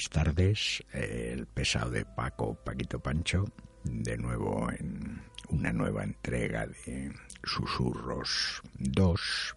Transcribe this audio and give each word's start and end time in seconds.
buenas 0.00 0.08
tardes. 0.08 0.82
El 0.94 1.46
pesado 1.46 1.90
de 1.90 2.06
Paco, 2.06 2.54
Paquito 2.54 3.00
Pancho, 3.00 3.44
de 3.84 4.16
nuevo 4.16 4.70
en 4.70 5.20
una 5.50 5.74
nueva 5.74 6.04
entrega 6.04 6.66
de 6.66 7.12
Susurros 7.44 8.62
2. 8.78 9.56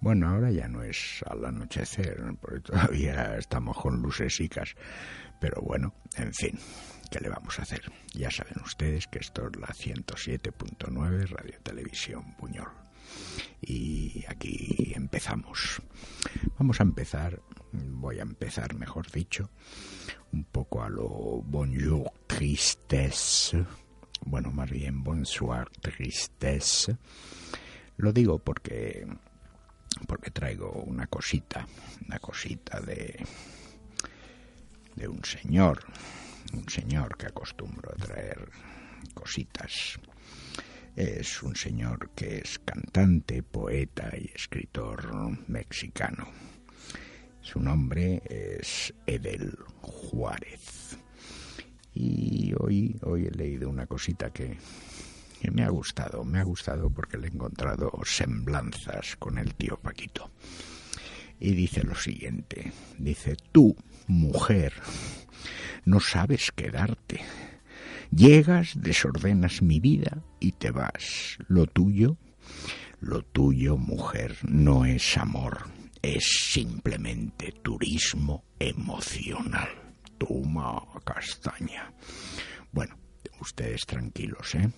Bueno, 0.00 0.28
ahora 0.28 0.50
ya 0.50 0.68
no 0.68 0.82
es 0.82 1.24
al 1.30 1.46
anochecer, 1.46 2.20
porque 2.42 2.60
todavía 2.60 3.38
estamos 3.38 3.78
con 3.78 4.02
lucesicas, 4.02 4.74
pero 5.40 5.62
bueno, 5.62 5.94
en 6.18 6.34
fin, 6.34 6.58
¿qué 7.10 7.20
le 7.20 7.30
vamos 7.30 7.58
a 7.58 7.62
hacer? 7.62 7.90
Ya 8.12 8.30
saben 8.30 8.62
ustedes 8.62 9.06
que 9.06 9.20
esto 9.20 9.48
es 9.48 9.56
la 9.56 9.68
107.9 9.68 11.26
Radio 11.28 11.58
Televisión 11.62 12.36
Buñol. 12.38 12.83
Y 13.62 14.24
aquí 14.28 14.92
empezamos. 14.94 15.80
Vamos 16.58 16.80
a 16.80 16.82
empezar 16.82 17.40
voy 17.74 18.18
a 18.18 18.22
empezar, 18.22 18.74
mejor 18.74 19.10
dicho, 19.10 19.50
un 20.32 20.44
poco 20.44 20.82
a 20.82 20.88
lo 20.88 21.42
bonjour 21.42 22.10
tristesse, 22.26 23.64
bueno, 24.26 24.50
más 24.50 24.70
bien 24.70 25.02
bonsoir 25.02 25.68
tristesse. 25.80 26.96
Lo 27.96 28.12
digo 28.12 28.38
porque 28.38 29.06
porque 30.08 30.30
traigo 30.30 30.70
una 30.70 31.06
cosita, 31.06 31.66
una 32.06 32.18
cosita 32.18 32.80
de 32.80 33.24
de 34.96 35.08
un 35.08 35.24
señor, 35.24 35.84
un 36.52 36.68
señor 36.68 37.16
que 37.16 37.26
acostumbro 37.26 37.92
a 37.92 37.96
traer 37.96 38.48
cositas. 39.12 39.98
Es 40.96 41.42
un 41.42 41.56
señor 41.56 42.10
que 42.14 42.38
es 42.38 42.58
cantante, 42.60 43.42
poeta 43.42 44.12
y 44.16 44.30
escritor 44.34 45.38
mexicano 45.48 46.28
su 47.44 47.60
nombre 47.60 48.22
es 48.30 48.94
Edel 49.06 49.54
Juárez. 49.82 50.96
Y 51.92 52.54
hoy, 52.58 52.98
hoy 53.02 53.26
he 53.26 53.30
leído 53.30 53.68
una 53.68 53.86
cosita 53.86 54.30
que, 54.30 54.56
que 55.42 55.50
me 55.50 55.62
ha 55.62 55.68
gustado. 55.68 56.24
Me 56.24 56.40
ha 56.40 56.42
gustado 56.42 56.88
porque 56.88 57.18
le 57.18 57.26
he 57.26 57.30
encontrado 57.30 57.92
semblanzas 58.02 59.16
con 59.16 59.36
el 59.36 59.54
tío 59.54 59.76
Paquito. 59.76 60.30
Y 61.38 61.52
dice 61.52 61.82
lo 61.84 61.94
siguiente. 61.94 62.72
Dice, 62.98 63.36
tú, 63.52 63.76
mujer, 64.06 64.72
no 65.84 66.00
sabes 66.00 66.50
quedarte. 66.50 67.20
Llegas, 68.10 68.80
desordenas 68.80 69.62
mi 69.62 69.80
vida 69.80 70.22
y 70.40 70.52
te 70.52 70.70
vas. 70.70 71.38
Lo 71.48 71.66
tuyo, 71.66 72.16
lo 73.00 73.22
tuyo, 73.22 73.76
mujer, 73.76 74.36
no 74.42 74.84
es 74.84 75.16
amor 75.16 75.64
es 76.04 76.50
simplemente 76.52 77.50
turismo 77.62 78.44
emocional. 78.58 79.68
Toma 80.18 80.82
castaña. 81.02 81.90
Bueno, 82.72 82.94
ustedes 83.40 83.86
tranquilos, 83.86 84.54
¿eh? 84.54 84.70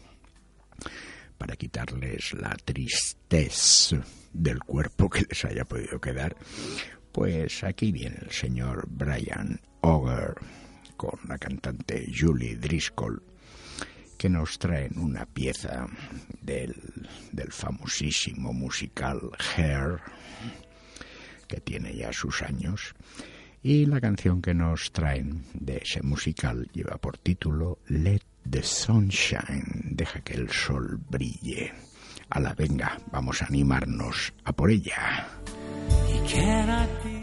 Para 1.37 1.57
quitarles 1.57 2.33
la 2.35 2.57
tristeza 2.65 4.01
del 4.33 4.61
cuerpo 4.61 5.11
que 5.11 5.27
les 5.29 5.45
haya 5.45 5.65
podido 5.65 6.01
quedar, 6.01 6.37
pues 7.11 7.65
aquí 7.65 7.91
viene 7.91 8.19
el 8.23 8.31
señor 8.31 8.87
Brian 8.89 9.61
Auger 9.83 10.35
con 10.97 11.19
la 11.29 11.39
cantante 11.39 12.07
Julie 12.13 12.57
Driscoll 12.57 13.23
que 14.17 14.29
nos 14.29 14.59
traen 14.59 14.99
una 14.99 15.27
pieza 15.27 15.87
del, 16.41 16.75
del 17.33 17.53
famosísimo 17.53 18.53
musical 18.53 19.31
Hair 19.57 20.01
que 21.47 21.61
tiene 21.61 21.95
ya 21.95 22.13
sus 22.13 22.43
años, 22.43 22.95
y 23.63 23.87
la 23.87 24.01
canción 24.01 24.43
que 24.43 24.55
nos 24.55 24.93
traen 24.93 25.45
de 25.55 25.79
ese 25.79 26.03
musical 26.03 26.69
lleva 26.73 26.99
por 26.99 27.19
título 27.19 27.79
Let 27.89 28.23
the 28.49 28.63
Sunshine, 28.63 29.91
deja 29.91 30.21
que 30.21 30.35
el 30.35 30.51
sol 30.51 31.01
brille. 31.11 31.73
A 32.31 32.41
la 32.41 32.55
venga, 32.55 32.99
vamos 33.13 33.43
a 33.43 33.47
animarnos 33.47 34.33
a 34.45 34.53
por 34.53 34.71
ella. 34.71 35.29
future 36.27 37.16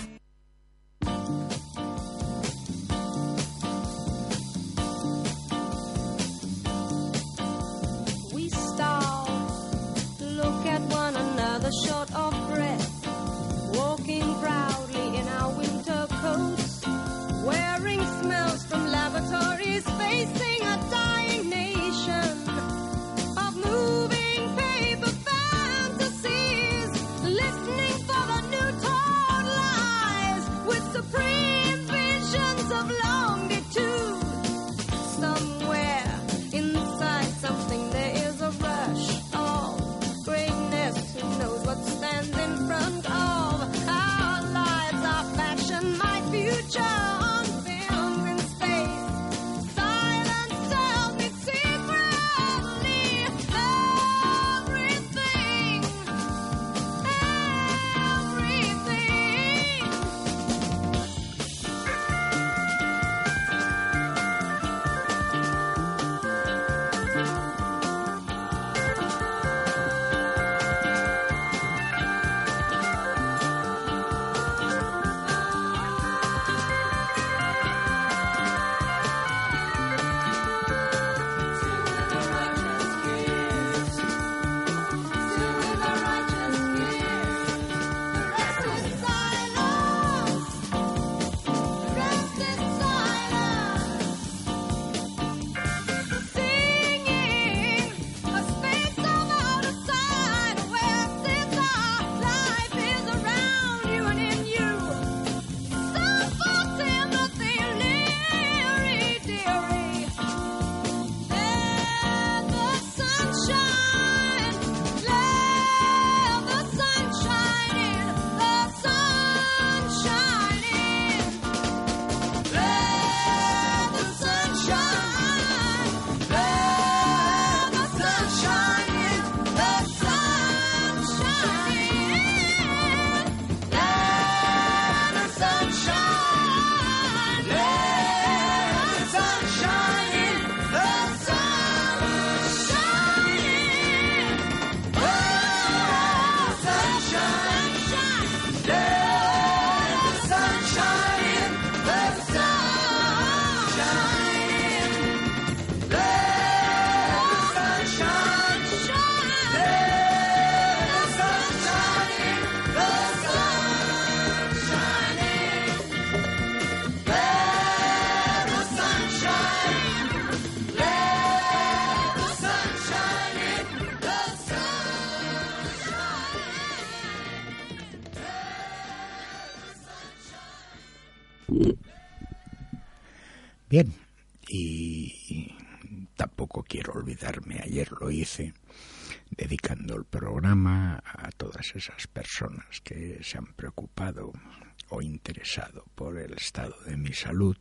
el 196.33 196.39
estado 196.39 196.75
de 196.85 196.97
mi 196.97 197.13
salud 197.13 197.55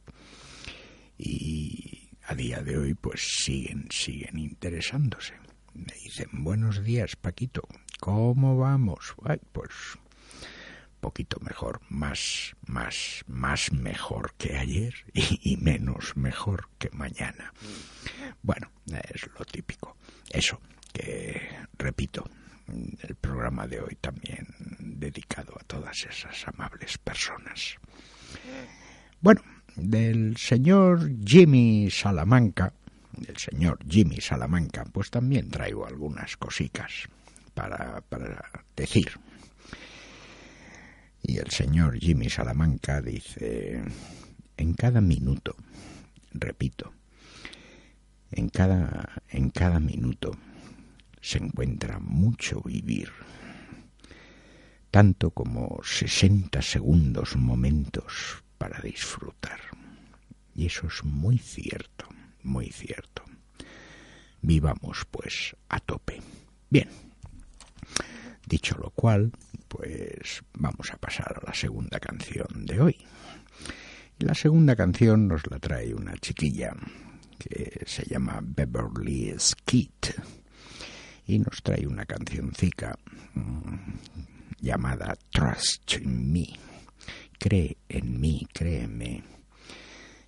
y 1.19 2.09
a 2.25 2.35
día 2.35 2.63
de 2.63 2.79
hoy 2.79 2.95
pues 2.95 3.21
siguen, 3.45 3.89
siguen 3.91 4.39
interesándose. 4.39 5.35
Me 5.75 5.93
dicen, 6.03 6.29
buenos 6.33 6.83
días 6.83 7.17
Paquito, 7.17 7.69
¿cómo 8.01 8.57
vamos? 8.57 9.15
Ay, 9.25 9.41
pues 9.53 9.71
poquito 11.01 11.39
mejor, 11.41 11.81
más, 11.89 12.55
más, 12.67 13.25
más 13.27 13.73
mejor 13.73 14.35
que 14.39 14.57
ayer 14.57 14.95
y, 15.13 15.57
menos 15.59 16.17
mejor 16.17 16.69
que 16.79 16.89
mañana. 16.93 17.53
Bueno, 18.43 18.71
es 18.87 19.29
lo 19.39 19.45
típico. 19.45 19.97
Eso, 20.31 20.61
que 20.93 21.43
repito, 21.77 22.25
el 23.03 23.17
programa 23.17 23.67
de 23.67 23.81
hoy 23.81 23.97
también 24.01 24.47
dedicado 24.79 25.55
a 25.61 25.65
todas 25.65 26.07
esas 26.09 26.47
amables 26.47 26.97
personas. 26.99 27.77
Bueno, 29.21 29.43
del 29.77 30.37
señor 30.37 31.11
Jimmy 31.25 31.91
Salamanca, 31.91 32.73
del 33.17 33.37
señor 33.37 33.79
Jimmy 33.89 34.21
Salamanca, 34.21 34.85
pues 34.93 35.11
también 35.11 35.51
traigo 35.51 35.87
algunas 35.87 36.37
cositas 36.37 37.09
para, 37.55 38.01
para 38.03 38.65
decir. 38.77 39.13
Y 41.23 41.39
el 41.39 41.51
señor 41.51 41.99
Jimmy 41.99 42.29
Salamanca 42.29 43.01
dice, 43.01 43.83
en 44.57 44.75
cada 44.75 45.01
minuto, 45.01 45.55
repito, 46.33 46.93
en 48.33 48.49
cada, 48.49 49.23
en 49.29 49.51
cada 49.51 49.79
minuto 49.79 50.33
se 51.21 51.39
encuentra 51.39 52.01
mucho 52.01 52.61
vivir, 52.63 53.11
tanto 54.93 55.31
como 55.31 55.81
sesenta 55.83 56.61
segundos 56.61 57.35
momentos 57.35 58.45
para 58.59 58.79
disfrutar. 58.81 59.59
Y 60.55 60.67
eso 60.67 60.87
es 60.87 61.03
muy 61.03 61.39
cierto, 61.39 62.05
muy 62.43 62.67
cierto. 62.71 63.25
Vivamos 64.43 65.07
pues 65.11 65.57
a 65.71 65.81
tope. 65.81 66.21
Bien, 66.69 66.91
dicho 68.47 68.77
lo 68.77 68.91
cual, 68.91 69.33
pues 69.67 70.43
vamos 70.53 70.93
a 70.93 70.99
pasar 70.99 71.41
a 71.41 71.47
la 71.47 71.55
segunda 71.55 71.99
canción 71.99 72.67
de 72.67 72.81
hoy. 72.83 72.97
La 74.19 74.35
segunda 74.35 74.77
canción 74.77 75.27
nos 75.27 75.51
la 75.51 75.59
trae 75.59 75.95
una 75.95 76.19
chiquilla 76.19 76.75
que 77.39 77.83
se 77.87 78.05
llama 78.05 78.41
Beverly 78.43 79.35
Skeet 79.39 80.21
y 81.27 81.39
nos 81.39 81.63
trae 81.63 81.87
una 81.87 82.05
cancioncica 82.05 82.95
mm, 83.35 84.42
llamada 84.63 85.15
Trust 85.31 85.95
in 85.95 86.33
Me. 86.33 86.47
Cree 87.39 87.77
en 87.89 88.21
mí, 88.21 88.47
créeme. 88.53 89.25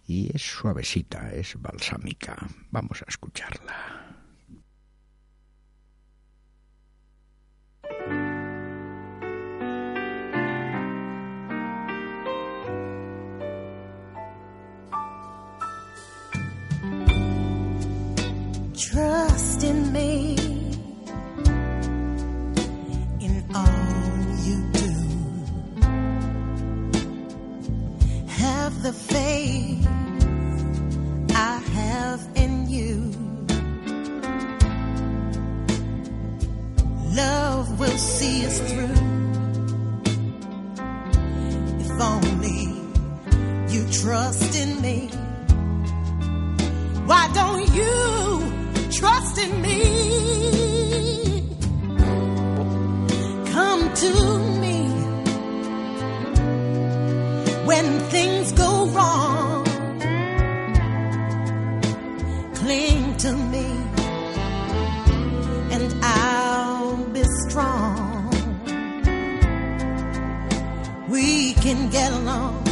Y 0.06 0.34
es 0.34 0.42
suavecita, 0.42 1.32
es 1.32 1.54
balsámica. 1.58 2.36
Vamos 2.70 3.00
a 3.02 3.06
escucharla. 3.08 4.04
The 28.84 28.92
faith 28.92 29.86
I 31.34 31.56
have 31.78 32.20
in 32.34 32.68
you. 32.68 32.96
Love 37.16 37.80
will 37.80 37.96
see 37.96 38.44
us 38.44 38.58
through. 38.68 38.98
If 41.80 41.92
only 42.12 42.60
you 43.72 43.88
trust 43.90 44.54
in 44.54 44.82
me. 44.82 45.08
Why 47.06 47.30
don't 47.32 47.66
you? 47.72 47.94
trust 48.90 49.38
in 49.38 49.62
me. 49.62 49.80
Come 53.50 53.94
to 53.94 54.33
get 71.94 72.10
along. 72.10 72.63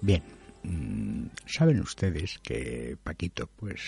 Bien, 0.00 0.22
mm, 0.62 1.26
saben 1.46 1.80
ustedes 1.80 2.38
que 2.38 2.96
Paquito 3.02 3.46
pues 3.48 3.80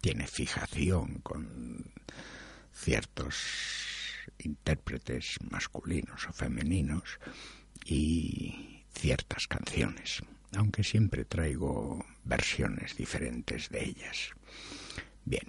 tiene 0.00 0.26
fijación 0.26 1.18
con 1.22 1.92
ciertos 2.72 3.36
intérpretes 4.38 5.38
masculinos 5.50 6.28
o 6.28 6.32
femeninos 6.32 7.18
y 7.84 8.84
ciertas 8.94 9.48
canciones, 9.48 10.22
aunque 10.56 10.84
siempre 10.84 11.24
traigo 11.24 12.04
versiones 12.24 12.96
diferentes 12.96 13.68
de 13.70 13.84
ellas. 13.84 14.30
Bien, 15.24 15.46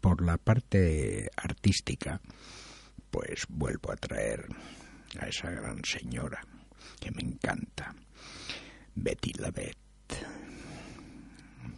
por 0.00 0.22
la 0.22 0.38
parte 0.38 1.30
artística, 1.36 2.20
pues 3.10 3.46
vuelvo 3.48 3.92
a 3.92 3.96
traer 3.96 4.46
a 5.20 5.28
esa 5.28 5.50
gran 5.50 5.84
señora 5.84 6.40
que 7.00 7.10
me 7.12 7.22
encanta, 7.22 7.94
Betty 9.00 9.32
Lavette. 9.34 9.76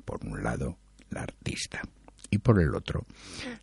Por 0.05 0.25
un 0.25 0.43
lado, 0.43 0.79
la 1.11 1.23
artista 1.23 1.83
y 2.31 2.39
por 2.39 2.61
el 2.61 2.75
otro, 2.75 3.07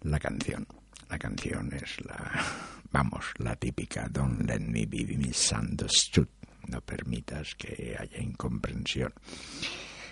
la 0.02 0.20
canción. 0.20 0.68
La 1.10 1.18
canción 1.18 1.72
es 1.74 2.04
la, 2.06 2.44
vamos, 2.92 3.26
la 3.38 3.56
típica 3.56 4.08
Don't 4.10 4.42
let 4.46 4.60
me 4.60 4.86
be 4.86 5.06
misunderstood. 5.18 6.28
No 6.68 6.82
permitas 6.82 7.56
que 7.56 7.96
haya 7.98 8.20
incomprensión. 8.20 9.14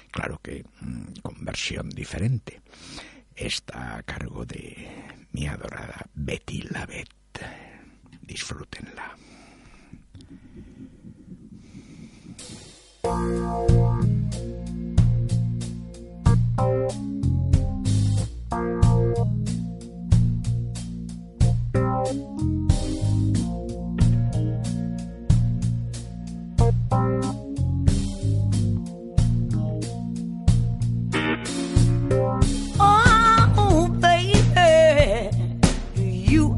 Claro 0.10 0.40
que 0.42 0.64
mm, 0.80 1.20
con 1.22 1.44
versión 1.44 1.90
diferente. 1.90 2.62
Está 3.36 3.98
a 3.98 4.04
cargo 4.04 4.46
de 4.46 4.88
mi 5.34 5.46
adorada 5.48 6.10
Betty 6.14 6.62
Lavette. 6.62 7.42
Disfrútenla. 8.22 9.18
Oh, 13.07 13.45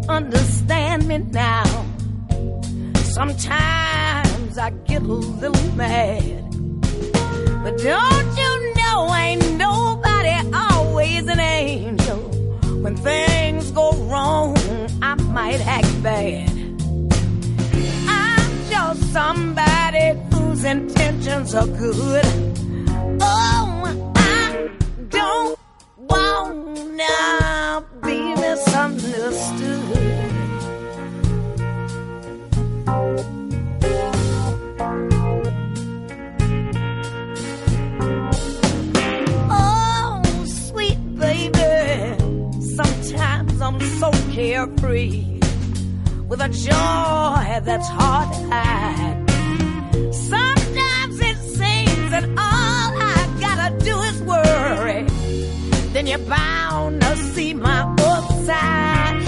understand 0.10 1.08
me 1.10 1.18
now? 1.18 1.64
Sometimes 2.96 3.87
I 4.60 4.72
get 4.72 5.04
a 5.04 5.06
little 5.06 5.72
mad. 5.76 6.50
But 7.64 7.78
don't 7.78 8.38
you 8.38 8.74
know 8.76 9.14
ain't 9.14 9.52
nobody 9.56 10.34
always 10.52 11.28
an 11.28 11.40
angel? 11.40 12.18
When 12.82 12.96
things 12.96 13.70
go 13.72 13.92
wrong, 14.10 14.58
I 15.02 15.14
might 15.16 15.62
act 15.62 16.02
bad. 16.02 16.50
I'm 18.08 18.70
just 18.70 19.14
somebody 19.14 20.20
whose 20.32 20.64
intentions 20.64 21.54
are 21.54 21.68
good. 21.68 22.26
Oh, 23.22 24.12
I 24.16 24.70
don't 25.10 25.60
wanna 25.98 27.86
be 28.04 28.34
misunderstood. 28.42 29.67
Carefree 44.38 45.40
with 46.28 46.40
a 46.42 46.50
joy 46.50 47.60
that's 47.68 47.90
hard 47.90 48.32
to 48.36 48.40
hide. 48.52 49.26
Sometimes 50.14 51.20
it 51.30 51.38
seems 51.58 52.12
that 52.12 52.26
all 52.38 52.92
I 53.16 53.18
gotta 53.40 53.70
do 53.84 54.00
is 54.10 54.22
worry. 54.22 55.02
Then 55.92 56.06
you're 56.06 56.20
bound 56.20 57.02
to 57.02 57.16
see 57.34 57.56
my 57.56 57.82
upside. 57.98 59.24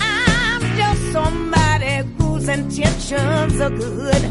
I'm 0.00 0.62
just 0.80 1.12
somebody 1.12 1.94
whose 2.18 2.48
intentions 2.48 3.60
are 3.60 3.70
good. 3.70 4.22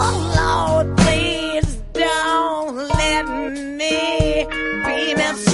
Oh 0.00 0.16
Lord, 0.40 0.96
please 0.96 1.76
don't 1.92 2.74
let 2.74 3.24
me 3.80 4.46
be 4.86 5.14
misunderstood. 5.14 5.51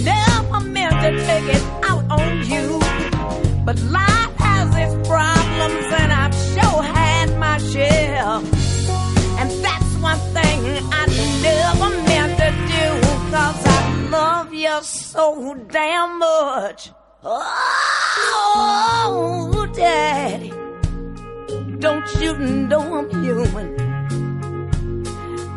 Never 0.00 0.60
meant 0.60 0.94
to 1.02 1.10
take 1.26 1.48
it 1.56 1.62
out 1.84 2.04
on 2.10 2.44
you. 2.50 2.80
But 3.64 3.80
life 3.82 4.34
has 4.36 4.74
its 4.76 4.94
problems, 5.08 5.86
and 6.00 6.12
I've 6.12 6.34
sure 6.34 6.82
had 6.82 7.38
my 7.38 7.58
share. 7.58 8.40
And 9.38 9.50
that's 9.64 9.94
one 9.96 10.18
thing 10.36 10.60
I 10.92 11.06
never 11.42 11.90
meant 12.08 12.38
to 12.38 12.50
do, 12.76 12.86
cause 13.30 13.62
I 13.66 13.78
love 14.10 14.52
you 14.52 14.82
so 14.82 15.54
damn 15.70 16.18
much. 16.18 16.90
Oh, 18.44 19.66
Daddy, 19.74 20.52
don't 21.78 22.14
you 22.20 22.36
know 22.36 22.98
I'm 22.98 23.08
human? 23.22 23.91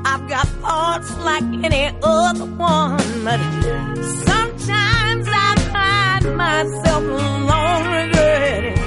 I've 0.08 0.30
got 0.30 0.48
thoughts 0.62 1.18
like 1.18 1.44
any 1.64 1.86
other 2.04 2.46
one, 2.46 3.24
but 3.26 3.40
sometimes 4.30 5.28
I 5.28 5.56
find 5.74 6.38
myself 6.38 7.04
alone 7.04 7.86
regretting 8.00 8.78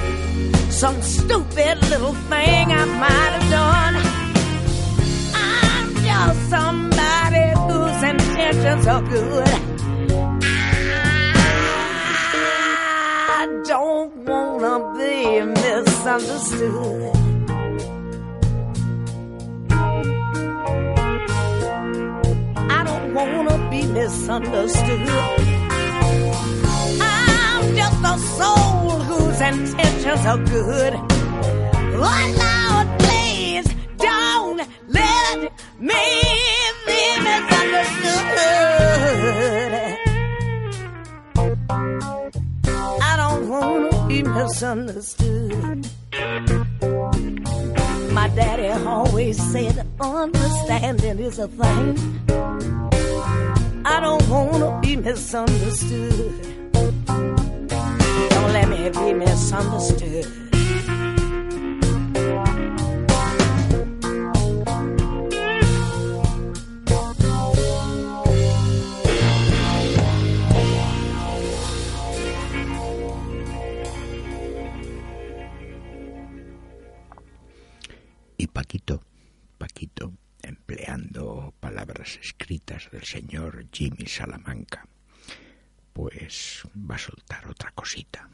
some 0.71 1.01
stupid 1.01 1.77
little 1.89 2.13
thing 2.31 2.71
I 2.71 2.85
might 3.03 3.31
have 3.37 3.49
done. 3.51 3.95
I'm 5.35 5.87
just 6.07 6.49
somebody 6.49 7.45
whose 7.67 8.01
intentions 8.11 8.87
are 8.87 9.03
good. 9.03 9.59
I 13.37 13.61
don't 13.65 14.15
wanna 14.25 14.75
be 14.97 15.41
misunderstood. 15.41 17.18
Misunderstood. 24.09 25.07
I'm 27.01 27.75
just 27.75 27.99
a 28.03 28.17
soul 28.37 28.89
whose 29.09 29.39
intentions 29.39 30.25
are 30.25 30.41
good. 30.55 30.93
Oh 32.01 32.21
Lord, 32.43 32.87
please 32.99 33.67
don't 33.97 34.61
let 34.87 35.37
me 35.79 36.05
be 36.87 37.01
misunderstood. 37.27 38.33
I 43.09 43.13
don't 43.21 43.43
wanna 43.47 44.07
be 44.07 44.23
misunderstood. 44.23 45.87
My 48.11 48.27
daddy 48.29 48.69
always 48.87 49.37
said 49.51 49.85
understanding 50.01 51.19
is 51.19 51.37
a 51.37 51.47
thing. 51.47 52.98
I 53.85 53.99
don't 54.01 54.29
wanna 54.29 54.79
be 54.81 54.95
misunderstood. 54.95 56.71
Don't 57.05 58.53
let 58.53 58.69
me 58.69 58.89
be 58.89 59.13
misunderstood. 59.13 60.49
Paquito, 78.59 79.01
Paquito, 79.57 80.18
empleando 80.69 81.51
palabras 81.59 82.19
escritas 82.21 82.91
del 82.91 83.03
señor 83.03 83.65
Jimmy 83.71 84.05
Salamanca, 84.05 84.87
pues 85.91 86.61
va 86.75 86.93
a 86.93 86.99
soltar 86.99 87.47
otra 87.47 87.71
cosita 87.71 88.29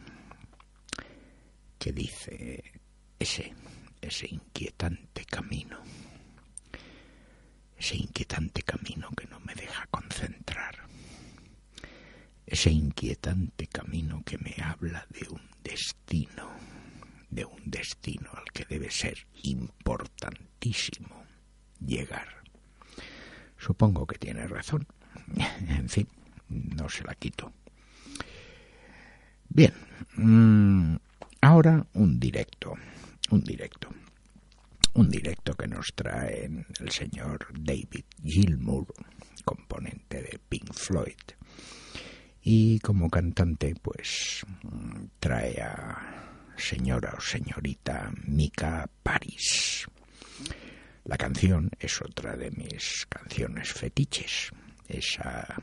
que 1.80 1.94
dice 1.94 2.82
ese, 3.18 3.54
ese 4.01 4.27
inquietante 4.27 5.24
camino, 5.24 5.80
ese 7.77 7.96
inquietante 7.96 8.63
camino 8.63 9.10
que 9.12 9.27
no 9.27 9.39
me 9.39 9.56
deja 9.56 9.88
concentrar, 9.88 10.75
ese 12.45 12.69
inquietante 12.69 13.67
camino 13.67 14.24
que 14.26 14.38
me 14.39 14.56
habla 14.62 15.08
de 15.10 15.30
un 15.30 15.41
destino, 15.63 16.50
de 17.30 17.45
un 17.45 17.62
destino 17.63 18.30
al 18.34 18.52
que 18.52 18.65
debe 18.65 18.91
ser 18.91 19.26
importantísimo 19.43 21.24
llegar. 21.79 22.27
Supongo 23.57 24.05
que 24.05 24.17
tiene 24.17 24.47
razón. 24.47 24.88
En 25.67 25.89
fin, 25.89 26.07
no 26.49 26.89
se 26.89 27.03
la 27.03 27.15
quito. 27.15 27.51
Bien, 29.49 29.73
mm, 30.17 30.95
ahora 31.41 31.85
un 31.93 32.19
directo, 32.19 32.73
un 33.31 33.41
directo, 33.43 33.89
un 34.93 35.09
directo 35.09 35.53
que 35.53 35.67
nos 35.67 35.93
trae 35.95 36.49
el 36.79 36.91
señor 36.91 37.47
David 37.57 38.05
Gilmour, 38.23 38.88
componente 39.43 40.21
de 40.21 40.39
Pink 40.49 40.73
Floyd. 40.73 41.23
Y 42.43 42.79
como 42.79 43.09
cantante, 43.09 43.73
pues 43.81 44.45
trae 45.19 45.61
a 45.61 46.53
señora 46.57 47.13
o 47.17 47.21
señorita 47.21 48.11
Mika 48.27 48.89
Paris. 49.03 49.88
La 51.06 51.18
canción 51.18 51.70
es 51.80 52.02
otra 52.02 52.36
de 52.36 52.50
mis 52.50 53.06
canciones 53.08 53.72
fetiches, 53.72 54.50
esa 54.88 55.62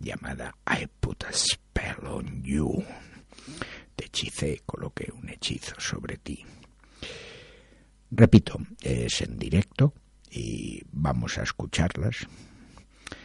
llamada 0.00 0.56
I 0.66 0.88
Put 0.98 1.24
a 1.24 1.32
Spell 1.32 2.06
on 2.06 2.42
You. 2.42 2.84
Te 3.94 4.06
hechicé, 4.06 4.62
coloqué 4.66 5.12
un 5.12 5.28
hechizo 5.28 5.76
sobre 5.78 6.16
ti. 6.16 6.44
Repito, 8.10 8.58
es 8.82 9.20
en 9.20 9.38
directo 9.38 9.94
y 10.28 10.82
vamos 10.90 11.38
a 11.38 11.44
escucharlas. 11.44 12.26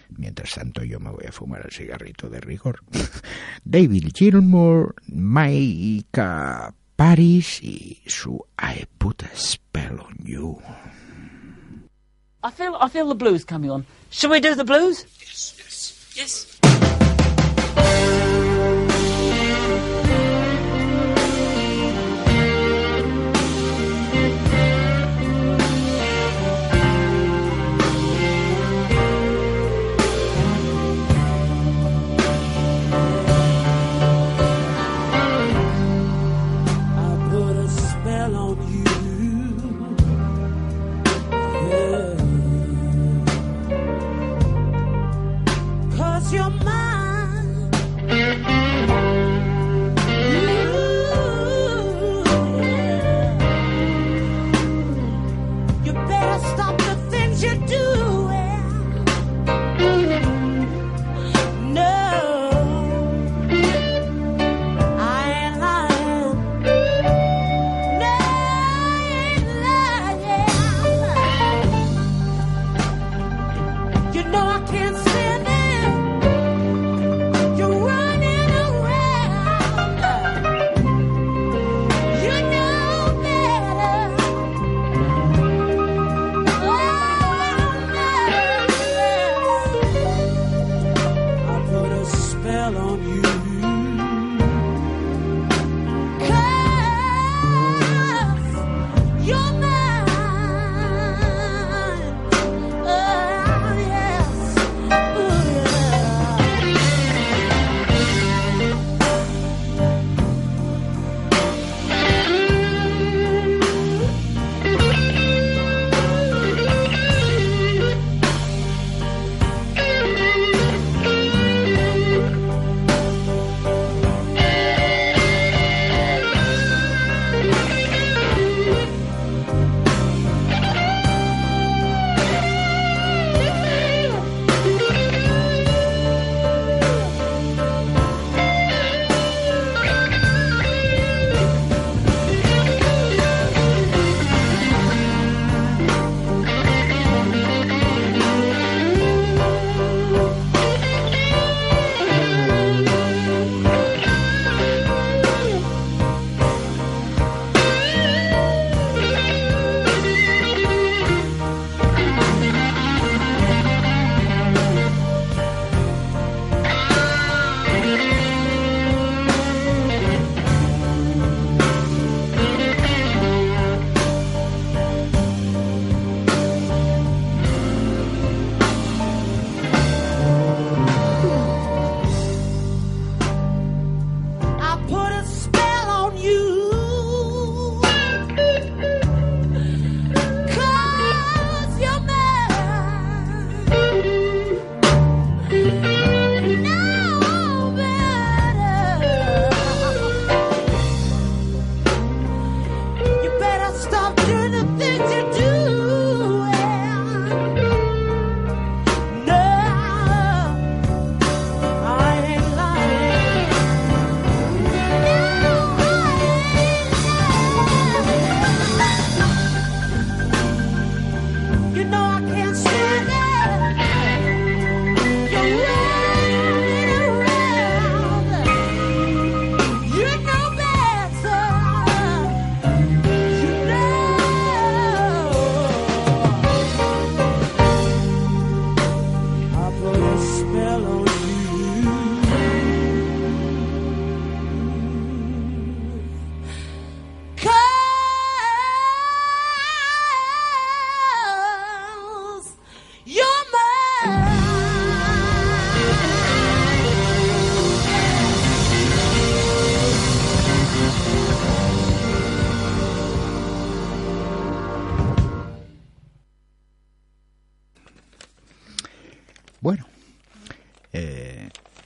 Mientras 0.09 0.53
tanto 0.53 0.83
yo 0.83 0.99
me 0.99 1.09
voy 1.09 1.25
a 1.27 1.31
fumar 1.31 1.65
el 1.65 1.71
cigarrito 1.71 2.29
de 2.29 2.41
rigor. 2.41 2.83
David 3.63 4.11
Gilmour, 4.13 4.93
Maika 5.07 6.75
Paris 6.95 7.59
y 7.63 8.03
su 8.05 8.45
I 8.59 8.85
Put 8.99 9.23
a 9.23 9.31
Spell 9.35 9.99
on 9.99 10.17
You. 10.23 10.61
I 12.45 12.51
feel 12.51 12.77
I 12.79 12.89
feel 12.89 13.07
the 13.07 13.15
blues 13.15 13.43
coming 13.43 13.71
on. 13.71 13.87
Shall 14.11 14.29
we 14.29 14.39
do 14.39 14.53
the 14.53 14.63
blues? 14.63 15.07
Yes, 15.19 15.55
yes. 15.57 16.13
Yes. 16.15 16.54
Yeah. 46.31 46.65
Cause 46.65 46.84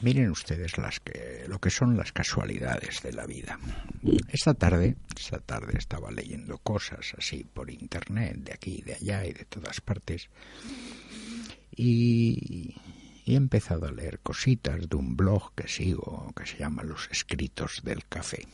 miren 0.10 0.32
ustedes 0.32 0.80
las 0.80 1.00
que, 1.00 1.46
lo 1.48 1.60
que 1.60 1.70
son 1.70 1.96
las 1.96 2.12
casualidades 2.12 3.04
de 3.04 3.14
la 3.14 3.28
vida. 3.28 3.60
Esta 4.28 4.56
tarde, 4.56 4.96
esta 5.16 5.38
tarde 5.38 5.78
estaba 5.78 6.10
leyendo 6.10 6.58
cosas 6.58 7.14
así 7.16 7.44
por 7.44 7.70
internet, 7.70 8.38
de 8.38 8.54
aquí, 8.54 8.82
de 8.82 8.96
allá 8.96 9.24
y 9.28 9.34
de 9.34 9.46
todas 9.46 9.82
partes, 9.82 10.30
y, 11.76 12.74
y 13.24 13.34
he 13.34 13.36
empezado 13.36 13.86
a 13.86 13.92
leer 13.92 14.20
cositas 14.22 14.90
de 14.90 14.96
un 14.96 15.16
blog 15.16 15.54
que 15.54 15.68
sigo, 15.68 16.34
que 16.36 16.48
se 16.48 16.58
llama 16.58 16.82
Los 16.82 17.08
Escritos 17.12 17.82
del 17.84 18.04
Café. 18.08 18.48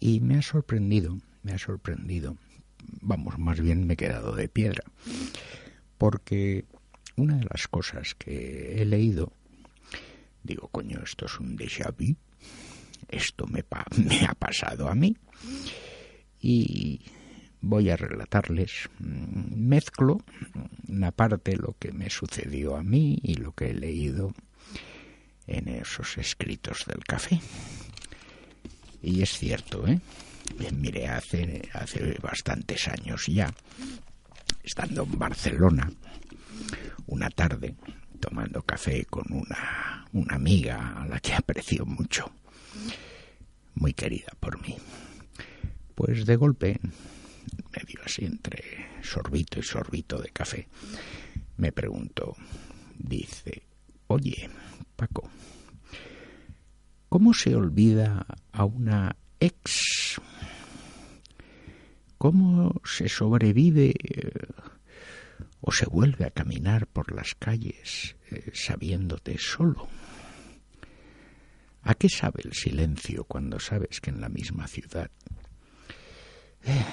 Y 0.00 0.20
me 0.20 0.36
ha 0.36 0.42
sorprendido, 0.42 1.16
me 1.42 1.52
ha 1.52 1.58
sorprendido, 1.58 2.36
vamos, 3.00 3.38
más 3.38 3.58
bien 3.58 3.86
me 3.86 3.94
he 3.94 3.96
quedado 3.96 4.34
de 4.34 4.50
piedra, 4.50 4.84
porque 5.96 6.66
una 7.16 7.38
de 7.38 7.46
las 7.50 7.68
cosas 7.68 8.14
que 8.14 8.82
he 8.82 8.84
leído, 8.84 9.32
digo, 10.44 10.68
coño, 10.68 11.00
esto 11.02 11.26
es 11.26 11.40
un 11.40 11.56
déjà 11.56 11.90
vu, 11.90 12.14
esto 13.08 13.46
me, 13.46 13.64
me 13.96 14.24
ha 14.26 14.34
pasado 14.34 14.88
a 14.88 14.94
mí, 14.94 15.16
y 16.40 17.00
voy 17.60 17.90
a 17.90 17.96
relatarles, 17.96 18.90
mm, 18.98 19.54
mezclo 19.56 20.22
una 20.88 21.10
parte 21.10 21.56
lo 21.56 21.74
que 21.78 21.92
me 21.92 22.10
sucedió 22.10 22.76
a 22.76 22.82
mí 22.82 23.18
y 23.22 23.34
lo 23.34 23.52
que 23.52 23.70
he 23.70 23.74
leído 23.74 24.34
en 25.46 25.68
esos 25.68 26.18
escritos 26.18 26.84
del 26.86 27.02
café. 27.04 27.40
Y 29.02 29.22
es 29.22 29.38
cierto, 29.38 29.86
¿eh? 29.86 30.00
Mire, 30.72 31.08
hace, 31.08 31.62
hace 31.72 32.18
bastantes 32.22 32.86
años 32.88 33.26
ya, 33.26 33.52
estando 34.62 35.02
en 35.04 35.18
Barcelona, 35.18 35.90
una 37.06 37.30
tarde, 37.30 37.74
tomando 38.24 38.62
café 38.62 39.04
con 39.04 39.30
una, 39.30 40.06
una 40.14 40.36
amiga 40.36 41.02
a 41.02 41.06
la 41.06 41.20
que 41.20 41.34
aprecio 41.34 41.84
mucho, 41.84 42.32
muy 43.74 43.92
querida 43.92 44.32
por 44.40 44.62
mí, 44.62 44.78
pues 45.94 46.24
de 46.24 46.36
golpe, 46.36 46.80
medio 47.76 48.00
así 48.02 48.24
entre 48.24 48.62
sorbito 49.02 49.60
y 49.60 49.62
sorbito 49.62 50.22
de 50.22 50.30
café, 50.30 50.68
me 51.58 51.70
preguntó, 51.70 52.34
dice, 52.98 53.62
oye, 54.06 54.48
Paco, 54.96 55.28
¿Cómo 57.10 57.32
se 57.32 57.54
olvida 57.54 58.26
a 58.50 58.64
una 58.64 59.14
ex? 59.38 60.20
¿Cómo 62.18 62.80
se 62.84 63.08
sobrevive 63.08 63.94
o 65.66 65.72
se 65.72 65.86
vuelve 65.86 66.26
a 66.26 66.30
caminar 66.30 66.86
por 66.86 67.10
las 67.10 67.34
calles 67.34 68.16
eh, 68.30 68.50
sabiéndote 68.52 69.38
solo? 69.38 69.88
¿A 71.82 71.94
qué 71.94 72.10
sabe 72.10 72.42
el 72.44 72.52
silencio 72.52 73.24
cuando 73.24 73.58
sabes 73.58 74.00
que 74.02 74.10
en 74.10 74.20
la 74.20 74.28
misma 74.28 74.66
ciudad, 74.66 75.10
eh, 76.64 76.84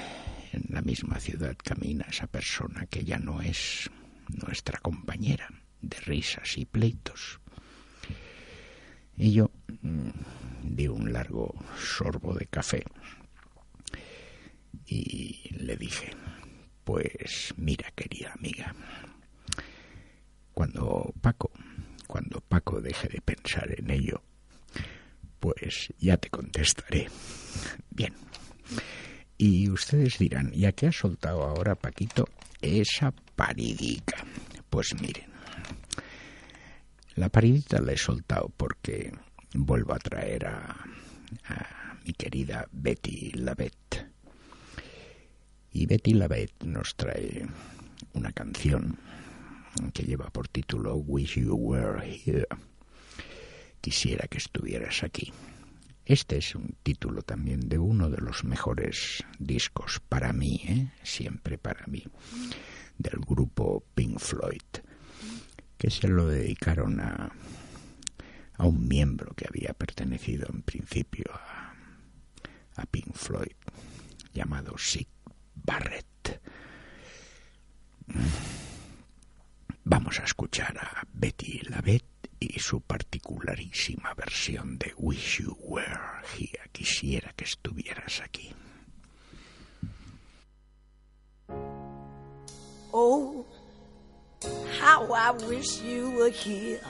en 0.54 0.64
la 0.70 0.82
misma 0.82 1.20
ciudad 1.20 1.56
camina 1.62 2.06
esa 2.10 2.28
persona 2.28 2.86
que 2.86 3.04
ya 3.04 3.20
no 3.20 3.42
es 3.42 3.90
nuestra 4.30 4.80
compañera 4.80 5.50
de 5.82 5.98
risas 6.00 6.58
y 6.58 6.66
pleitos? 6.66 7.42
Y 9.18 9.34
yo 9.34 9.52
mm, 9.82 10.10
di 10.64 10.88
un 10.88 11.12
largo 11.12 11.54
sorbo 11.78 12.34
de 12.36 12.46
café 12.46 12.86
y 14.86 15.50
le 15.58 15.76
dije, 15.76 16.12
pues 16.84 17.54
mira, 17.58 17.92
querida 17.92 18.34
amiga, 18.34 18.74
cuando 20.54 21.14
Paco, 21.22 21.52
cuando 22.08 22.42
Paco 22.42 22.82
deje 22.82 23.08
de 23.08 23.22
pensar 23.22 23.74
en 23.78 23.90
ello, 23.90 24.22
pues 25.40 25.90
ya 26.00 26.18
te 26.18 26.30
contestaré. 26.30 27.10
Bien. 27.90 28.14
Y 29.38 29.70
ustedes 29.70 30.20
dirán, 30.20 30.52
¿ya 30.52 30.72
qué 30.72 30.88
ha 30.88 30.92
soltado 30.92 31.44
ahora 31.44 31.76
Paquito 31.76 32.28
esa 32.62 33.12
paridica? 33.36 34.24
Pues 34.70 34.94
miren, 35.02 35.32
la 37.16 37.30
paridita 37.30 37.82
la 37.82 37.94
he 37.94 37.98
soltado 37.98 38.50
porque 38.56 39.12
vuelvo 39.54 39.94
a 39.94 40.00
traer 40.00 40.46
a, 40.46 40.86
mi 42.06 42.14
querida 42.14 42.68
Betty 42.72 43.32
Lavette. 43.32 44.11
Y 45.72 45.86
Betty 45.86 46.14
Lavette 46.14 46.66
nos 46.66 46.96
trae 46.96 47.48
una 48.14 48.32
canción 48.32 48.98
que 49.94 50.04
lleva 50.04 50.30
por 50.30 50.48
título 50.48 50.96
Wish 50.96 51.40
You 51.40 51.56
Were 51.56 52.02
Here. 52.06 52.48
Quisiera 53.80 54.28
que 54.28 54.38
estuvieras 54.38 55.04
aquí. 55.04 55.32
Este 56.06 56.38
es 56.38 56.56
un 56.56 56.76
título 56.84 57.22
también 57.22 57.70
de 57.70 57.80
uno 57.80 58.10
de 58.10 58.18
los 58.22 58.44
mejores 58.44 59.24
discos 59.40 60.02
para 60.10 60.34
mí, 60.34 60.62
¿eh? 60.68 60.92
siempre 61.04 61.58
para 61.58 61.86
mí, 61.88 62.04
del 62.98 63.20
grupo 63.22 63.84
Pink 63.96 64.20
Floyd 64.20 64.62
que 65.82 65.90
se 65.90 66.08
lo 66.08 66.28
dedicaron 66.28 67.00
a, 67.00 67.32
a 68.54 68.68
un 68.68 68.88
miembro 68.88 69.34
que 69.34 69.48
había 69.48 69.74
pertenecido 69.74 70.46
en 70.54 70.62
principio 70.62 71.26
a, 71.34 71.74
a 72.76 72.86
Pink 72.86 73.16
Floyd, 73.16 73.56
llamado 74.32 74.78
Sid 74.78 75.08
Barrett. 75.64 76.40
Vamos 79.84 80.20
a 80.20 80.24
escuchar 80.24 80.78
a 80.78 81.04
Betty 81.14 81.62
Lavette 81.70 82.30
y 82.40 82.60
su 82.60 82.82
particularísima 82.82 84.14
versión 84.14 84.78
de 84.78 84.94
Wish 84.98 85.42
You 85.42 85.58
Were 85.60 86.00
Here. 86.38 86.70
Quisiera 86.72 87.34
que 87.34 87.46
estuvieras 87.46 88.22
aquí. 88.22 88.54
Oh. 92.92 93.46
How 94.82 95.14
I 95.14 95.32
wish 95.48 95.82
you 95.82 96.12
were 96.18 96.32
here. 96.32 96.82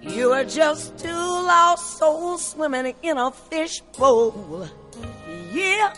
You 0.00 0.32
are 0.32 0.44
just 0.44 0.96
two 0.98 1.08
lost 1.10 1.98
souls 1.98 2.48
swimming 2.48 2.94
in 3.02 3.18
a 3.18 3.30
fishbowl, 3.30 4.68
year 5.52 5.92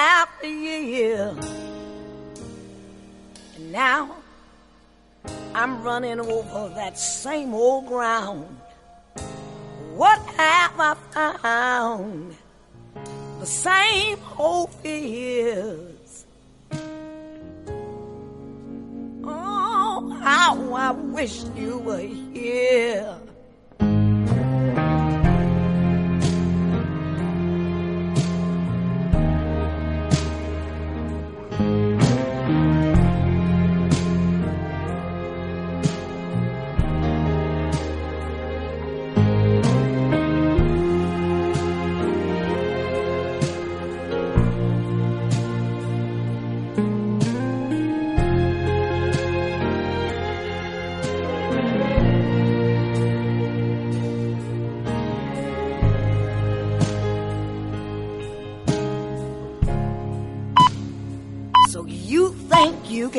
after 0.00 0.46
year. 0.46 1.34
And 3.56 3.72
now 3.72 4.16
I'm 5.54 5.82
running 5.82 6.20
over 6.20 6.74
that 6.74 6.98
same 6.98 7.54
old 7.54 7.86
ground. 7.86 8.46
What 9.94 10.18
have 10.36 10.72
I 10.78 10.94
found? 11.12 12.34
The 13.40 13.46
same 13.46 14.18
old 14.38 14.72
fears 14.82 15.90
Oh, 19.22 20.18
how 20.22 20.74
I 20.74 20.90
wish 20.92 21.44
you 21.56 21.78
were 21.78 21.98
here. 21.98 23.16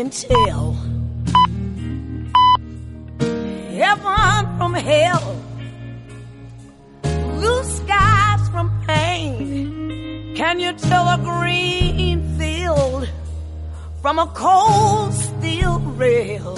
Can 0.01 0.09
tell 0.09 0.73
heaven 3.69 4.57
from 4.57 4.73
hell, 4.73 5.35
blue 7.03 7.63
skies 7.63 8.49
from 8.49 8.67
pain. 8.87 10.33
Can 10.35 10.59
you 10.59 10.73
tell 10.73 11.07
a 11.07 11.19
green 11.19 12.35
field 12.39 13.07
from 14.01 14.17
a 14.17 14.25
cold 14.33 15.13
steel 15.13 15.77
rail? 15.79 16.57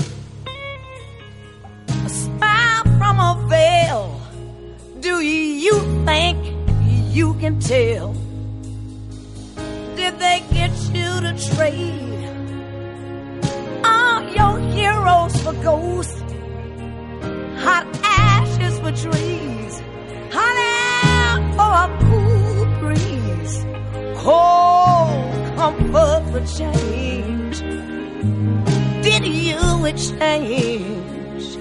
A 2.06 2.10
smile 2.10 2.84
from 2.98 3.20
a 3.20 3.46
veil. 3.50 4.22
Do 5.02 5.20
you 5.20 5.76
think 6.06 6.38
you 7.12 7.34
can 7.42 7.60
tell? 7.60 8.14
Did 9.98 10.18
they 10.18 10.42
get 10.50 10.72
you 10.94 11.10
to 11.26 11.32
trade? 11.56 12.23
for 15.44 15.54
ghosts, 15.62 16.22
hot 17.66 17.86
ashes 18.02 18.80
for 18.80 18.92
trees, 18.94 19.82
hot 20.32 20.58
air 20.72 21.36
for 21.58 21.72
a 21.84 21.88
cool 22.08 22.66
breeze, 22.80 23.66
cold 24.24 25.44
comfort 25.58 26.24
for 26.32 26.44
change. 26.58 27.60
Did 29.04 29.26
you 29.26 29.86
exchange 29.86 31.58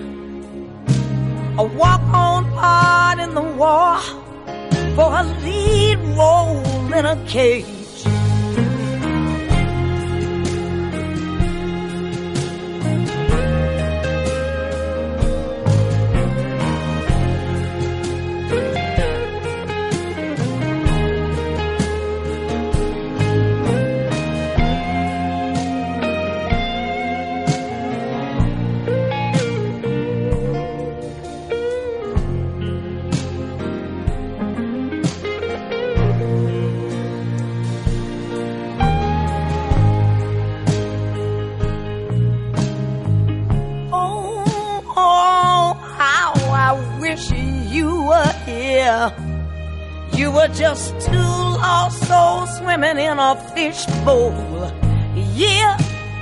a 1.59 1.64
walk 1.64 2.03
on 2.03 2.45
part 2.53 3.18
in 3.18 3.35
the 3.35 3.42
war 3.42 3.99
for 4.95 5.11
a 5.12 5.25
lead 5.42 5.99
role 6.16 6.95
in 6.95 7.05
a 7.05 7.16
cage? 7.27 7.82
Swimming 52.92 53.11
in 53.11 53.18
a 53.18 53.37
fishbowl, 53.55 54.72
year 55.14 55.76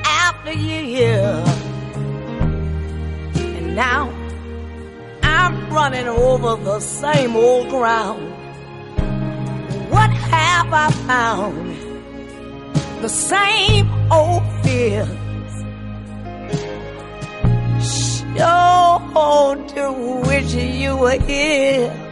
after 0.05 0.53
year. 0.53 1.43
And 3.35 3.75
now 3.75 4.13
I'm 5.23 5.71
running 5.71 6.07
over 6.07 6.63
the 6.63 6.81
same 6.81 7.37
old 7.37 7.69
ground. 7.71 8.23
What 9.91 10.11
have 10.11 10.73
I 10.73 10.91
found? 11.07 11.77
The 13.03 13.09
same 13.09 13.91
old 14.13 14.45
fears. 14.63 15.09
Sure 17.83 19.57
do 19.75 19.93
wish 20.29 20.55
you 20.55 20.97
were 20.97 21.21
here. 21.21 22.10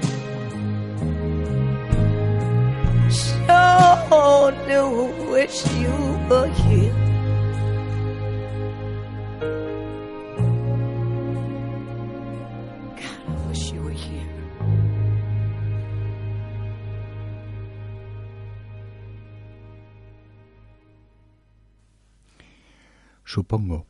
Supongo, 23.29 23.87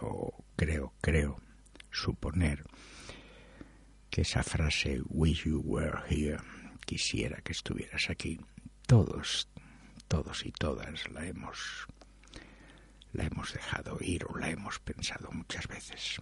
o 0.00 0.44
creo, 0.56 0.94
creo, 1.00 1.36
suponer 1.90 2.64
que 4.10 4.22
esa 4.22 4.42
frase 4.42 5.02
Wish 5.10 5.44
you 5.44 5.60
were 5.62 6.00
here, 6.08 6.40
quisiera 6.86 7.40
que 7.42 7.52
estuvieras 7.52 8.08
aquí, 8.08 8.40
todos, 8.86 9.46
todos 10.08 10.44
y 10.44 10.52
todas 10.52 11.08
la 11.10 11.26
hemos 11.26 11.86
la 13.12 13.24
hemos 13.24 13.52
dejado 13.52 13.98
ir 14.00 14.24
o 14.28 14.36
la 14.36 14.50
hemos 14.50 14.78
pensado 14.80 15.30
muchas 15.32 15.66
veces 15.66 16.20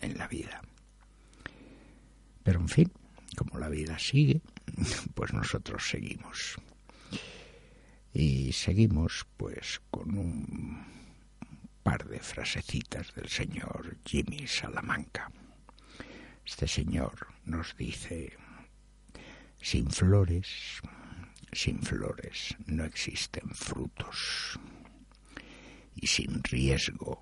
en 0.00 0.16
la 0.16 0.28
vida. 0.28 0.62
Pero 2.42 2.60
en 2.60 2.68
fin, 2.68 2.92
como 3.36 3.58
la 3.58 3.68
vida 3.68 3.98
sigue, 3.98 4.40
pues 5.14 5.32
nosotros 5.32 5.88
seguimos. 5.88 6.56
Y 8.12 8.52
seguimos 8.52 9.26
pues 9.36 9.80
con 9.90 10.16
un 10.16 10.84
par 11.82 12.06
de 12.08 12.20
frasecitas 12.20 13.14
del 13.14 13.28
señor 13.28 13.96
Jimmy 14.04 14.46
Salamanca. 14.46 15.30
Este 16.44 16.66
señor 16.66 17.28
nos 17.44 17.76
dice, 17.76 18.36
sin 19.60 19.90
flores, 19.90 20.80
sin 21.52 21.82
flores 21.82 22.56
no 22.66 22.84
existen 22.84 23.50
frutos. 23.50 24.58
Y 25.94 26.06
sin 26.06 26.42
riesgo, 26.44 27.18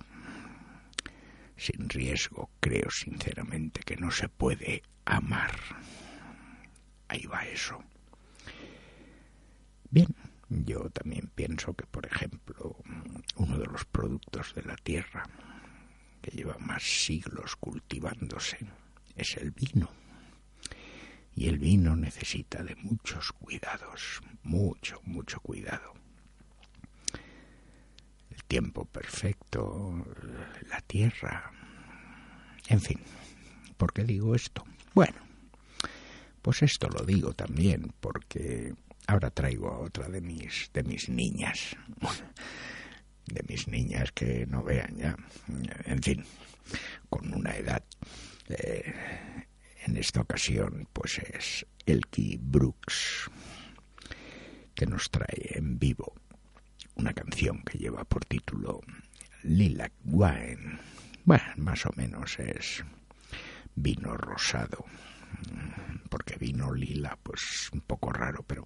sin 1.57 1.89
riesgo 1.89 2.49
creo 2.59 2.89
sinceramente 2.89 3.81
que 3.81 3.97
no 3.97 4.11
se 4.11 4.29
puede 4.29 4.83
amar. 5.05 5.57
Ahí 7.07 7.25
va 7.25 7.45
eso. 7.45 7.83
Bien, 9.89 10.15
yo 10.49 10.89
también 10.91 11.31
pienso 11.33 11.73
que, 11.73 11.85
por 11.87 12.05
ejemplo, 12.05 12.77
uno 13.35 13.57
de 13.57 13.65
los 13.65 13.85
productos 13.85 14.53
de 14.53 14.63
la 14.63 14.75
tierra 14.77 15.23
que 16.21 16.31
lleva 16.31 16.57
más 16.59 16.83
siglos 16.83 17.55
cultivándose 17.55 18.57
es 19.15 19.35
el 19.37 19.51
vino. 19.51 19.89
Y 21.35 21.47
el 21.47 21.57
vino 21.57 21.95
necesita 21.95 22.63
de 22.63 22.75
muchos 22.75 23.31
cuidados, 23.31 24.21
mucho, 24.43 25.01
mucho 25.05 25.39
cuidado. 25.39 25.93
El 28.29 28.43
tiempo 28.45 28.85
perfecto, 28.85 30.05
la 30.67 30.81
tierra, 30.81 31.51
en 32.67 32.81
fin, 32.81 32.99
¿por 33.77 33.93
qué 33.93 34.03
digo 34.03 34.35
esto? 34.35 34.63
Bueno, 34.93 35.17
pues 36.41 36.61
esto 36.61 36.87
lo 36.89 37.05
digo 37.05 37.33
también 37.33 37.93
porque 37.99 38.73
ahora 39.07 39.29
traigo 39.29 39.69
a 39.69 39.79
otra 39.79 40.07
de 40.07 40.21
mis 40.21 40.69
de 40.73 40.83
mis 40.83 41.09
niñas, 41.09 41.75
de 43.25 43.43
mis 43.47 43.67
niñas 43.67 44.11
que 44.11 44.45
no 44.45 44.63
vean 44.63 44.95
ya, 44.97 45.15
en 45.85 46.01
fin, 46.01 46.23
con 47.09 47.33
una 47.33 47.55
edad. 47.55 47.83
Eh, 48.49 48.93
en 49.89 49.97
esta 49.97 50.21
ocasión, 50.21 50.87
pues 50.93 51.17
es 51.17 51.65
Elkie 51.87 52.37
Brooks, 52.39 53.29
que 54.75 54.85
nos 54.85 55.09
trae 55.09 55.57
en 55.57 55.79
vivo 55.79 56.13
una 56.95 57.11
canción 57.13 57.63
que 57.63 57.79
lleva 57.79 58.03
por 58.03 58.23
título 58.25 58.81
Lilac 59.41 59.91
Wine. 60.05 60.77
Bueno, 61.25 61.43
más 61.57 61.87
o 61.87 61.91
menos 61.95 62.37
es 62.37 62.83
vino 63.73 64.15
rosado, 64.15 64.85
porque 66.09 66.37
vino 66.37 66.71
lila, 66.71 67.17
pues 67.23 67.69
un 67.73 67.81
poco 67.81 68.11
raro, 68.11 68.43
pero 68.43 68.65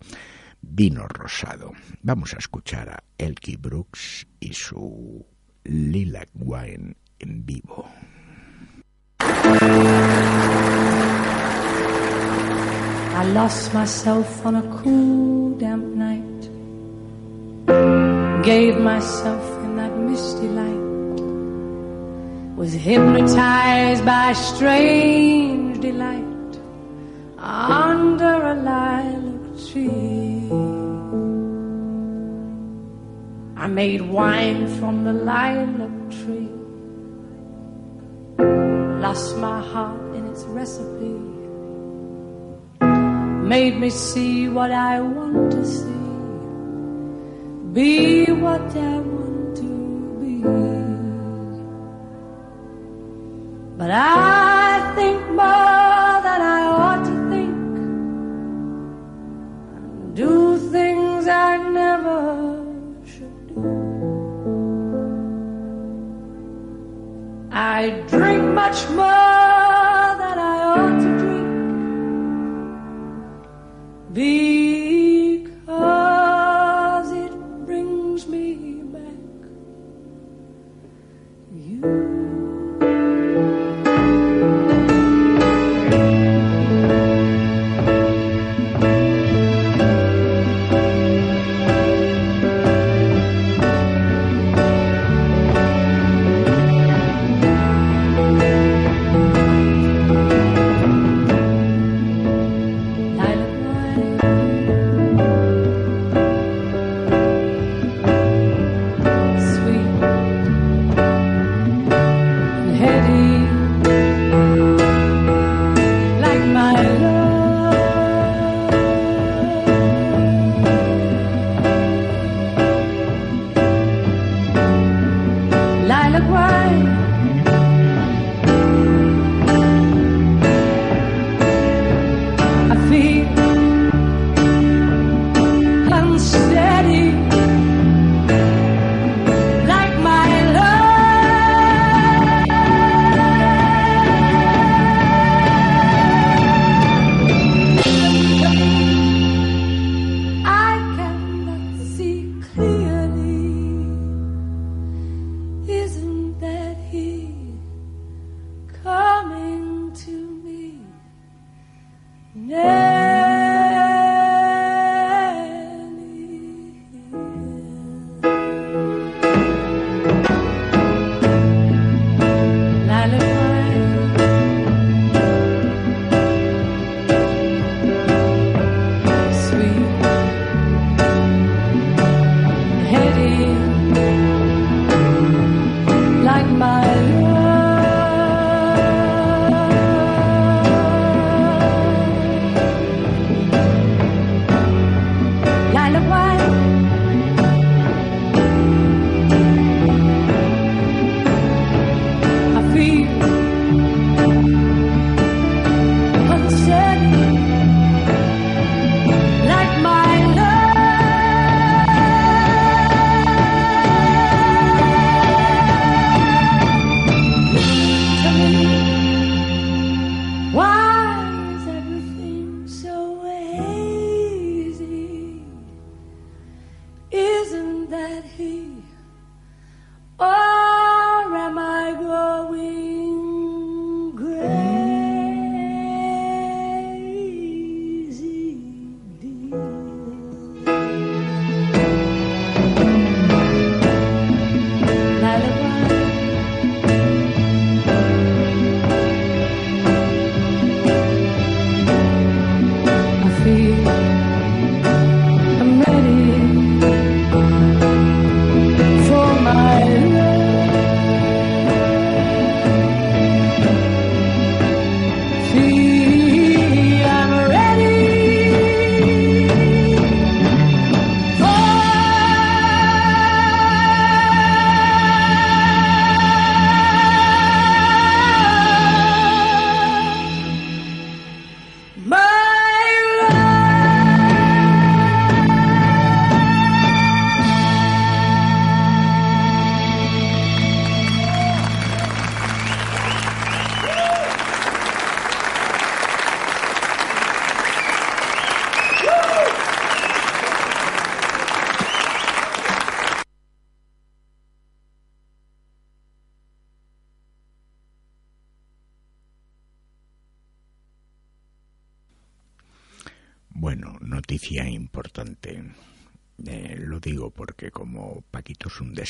vino 0.61 1.07
rosado. 1.07 1.71
Vamos 2.01 2.33
a 2.33 2.37
escuchar 2.37 2.89
a 2.89 3.03
Elkie 3.17 3.55
Brooks 3.55 4.27
y 4.41 4.53
su 4.53 5.25
Lilac 5.63 6.29
Wine 6.33 6.97
en 7.19 7.45
vivo. 7.45 7.89
I 13.13 13.25
lost 13.25 13.75
myself 13.75 14.43
on 14.43 14.55
a 14.55 14.63
cool, 14.81 15.55
damp 15.59 15.85
night. 15.85 16.41
Gave 18.43 18.79
myself 18.79 19.45
in 19.63 19.75
that 19.75 19.95
misty 19.95 20.47
light. 20.47 21.19
Was 22.57 22.73
hypnotized 22.73 24.03
by 24.03 24.33
strange 24.33 25.79
delight 25.79 26.57
under 27.37 28.33
a 28.53 28.55
lilac 28.55 29.43
tree. 29.69 30.49
I 33.55 33.67
made 33.67 34.01
wine 34.01 34.67
from 34.79 35.03
the 35.03 35.13
lilac 35.13 36.09
tree. 36.19 36.49
Lost 39.05 39.37
my 39.37 39.61
heart 39.61 40.15
in 40.15 40.25
its 40.31 40.43
recipe 40.45 41.22
made 43.53 43.77
me 43.77 43.89
see 43.91 44.49
what 44.49 44.71
I 44.71 44.99
want 44.99 45.51
to 45.51 45.63
see, 45.63 46.05
be 47.75 48.25
what 48.45 48.67
I 48.75 48.95
want 49.15 49.57
to 49.61 49.71
be. 50.21 50.33
But 53.77 53.91
I 53.91 54.93
think 54.95 55.19
more 55.41 56.13
than 56.27 56.41
I 56.57 56.61
ought 56.81 57.03
to 57.11 57.15
think, 57.31 57.77
and 59.75 60.15
do 60.15 60.33
things 60.75 61.27
I 61.27 61.51
never 61.81 62.21
should 63.11 63.39
do. 63.49 63.61
I 67.51 67.79
drink 68.13 68.43
much 68.61 68.79
more 69.01 69.52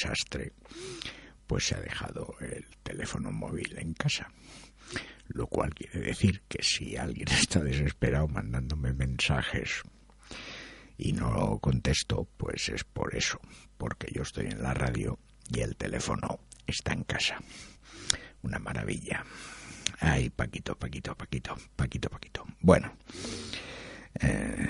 desastre, 0.03 0.51
pues 1.47 1.67
se 1.67 1.75
ha 1.75 1.81
dejado 1.81 2.35
el 2.41 2.65
teléfono 2.83 3.31
móvil 3.31 3.77
en 3.77 3.93
casa. 3.93 4.29
Lo 5.27 5.47
cual 5.47 5.73
quiere 5.73 5.99
decir 6.01 6.41
que 6.47 6.61
si 6.61 6.97
alguien 6.97 7.27
está 7.31 7.61
desesperado 7.61 8.27
mandándome 8.27 8.93
mensajes 8.93 9.81
y 10.97 11.13
no 11.13 11.59
contesto, 11.59 12.27
pues 12.37 12.69
es 12.69 12.83
por 12.83 13.15
eso, 13.15 13.39
porque 13.77 14.11
yo 14.13 14.23
estoy 14.23 14.47
en 14.47 14.61
la 14.61 14.73
radio 14.73 15.17
y 15.49 15.61
el 15.61 15.75
teléfono 15.75 16.39
está 16.67 16.93
en 16.93 17.03
casa. 17.03 17.39
Una 18.41 18.59
maravilla. 18.59 19.23
Ay, 19.99 20.29
Paquito, 20.29 20.77
Paquito, 20.77 21.15
Paquito, 21.15 21.55
Paquito, 21.75 22.09
Paquito. 22.09 22.45
Bueno, 22.59 22.93
eh, 24.19 24.67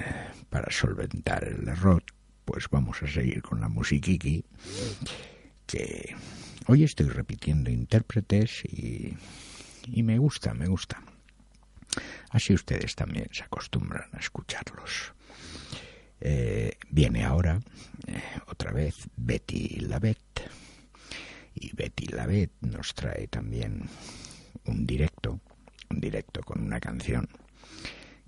para 0.49 0.71
solventar 0.71 1.43
el 1.43 1.67
error, 1.67 2.03
pues 2.45 2.69
vamos 2.69 3.01
a 3.03 3.07
seguir 3.07 3.41
con 3.41 3.61
la 3.61 3.69
musiquiqui, 3.69 4.45
que 5.65 6.15
hoy 6.67 6.83
estoy 6.83 7.09
repitiendo 7.09 7.69
intérpretes 7.69 8.65
y, 8.65 9.15
y 9.87 10.03
me 10.03 10.17
gusta, 10.17 10.53
me 10.53 10.67
gusta. 10.67 11.01
Así 12.29 12.53
ustedes 12.53 12.95
también 12.95 13.29
se 13.31 13.43
acostumbran 13.43 14.09
a 14.13 14.17
escucharlos. 14.17 15.13
Eh, 16.25 16.77
viene 16.89 17.25
ahora 17.25 17.59
eh, 18.07 18.21
otra 18.47 18.71
vez 18.71 18.95
Betty 19.17 19.81
Lavette 19.81 20.49
y 21.53 21.75
Betty 21.75 22.05
Lavette 22.07 22.53
nos 22.61 22.93
trae 22.93 23.27
también 23.27 23.89
un 24.65 24.85
directo, 24.85 25.41
un 25.89 25.99
directo 25.99 26.41
con 26.41 26.61
una 26.61 26.79
canción 26.79 27.27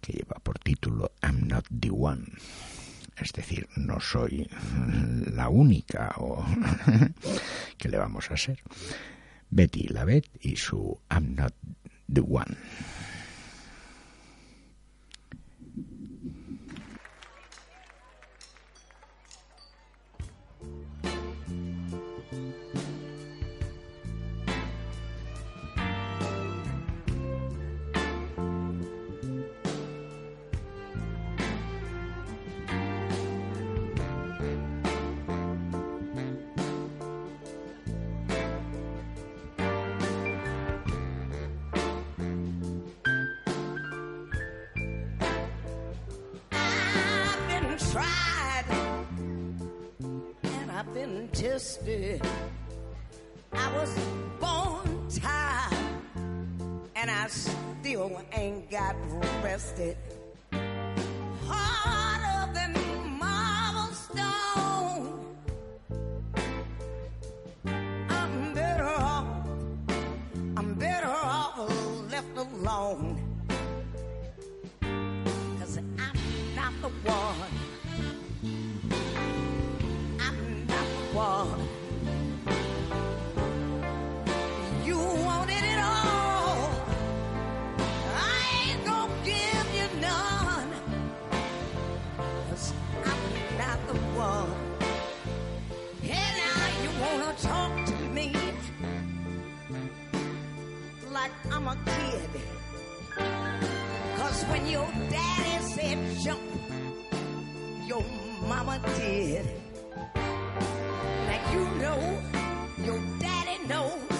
que 0.01 0.11
lleva 0.11 0.35
por 0.43 0.59
título 0.59 1.13
I'm 1.23 1.47
Not 1.47 1.65
the 1.79 1.89
One. 1.89 2.25
Es 3.17 3.31
decir, 3.31 3.67
no 3.75 3.99
soy 3.99 4.47
la 5.33 5.49
única 5.49 6.13
o 6.17 6.45
que 7.77 7.89
le 7.89 7.97
vamos 7.97 8.29
a 8.31 8.37
ser. 8.37 8.61
Betty 9.49 9.87
la 9.87 10.05
Bet 10.05 10.27
y 10.41 10.57
su 10.57 10.99
I'm 11.09 11.35
Not 11.35 11.53
the 12.11 12.21
One. 12.21 12.57
When 104.49 104.67
your 104.67 104.87
daddy 105.09 105.63
said 105.63 105.97
jump, 106.23 106.41
your 107.87 108.03
mama 108.47 108.79
did. 108.97 109.45
Now 110.15 111.51
you 111.53 111.63
know, 111.81 111.99
your 112.83 112.99
daddy 113.19 113.57
knows, 113.67 114.17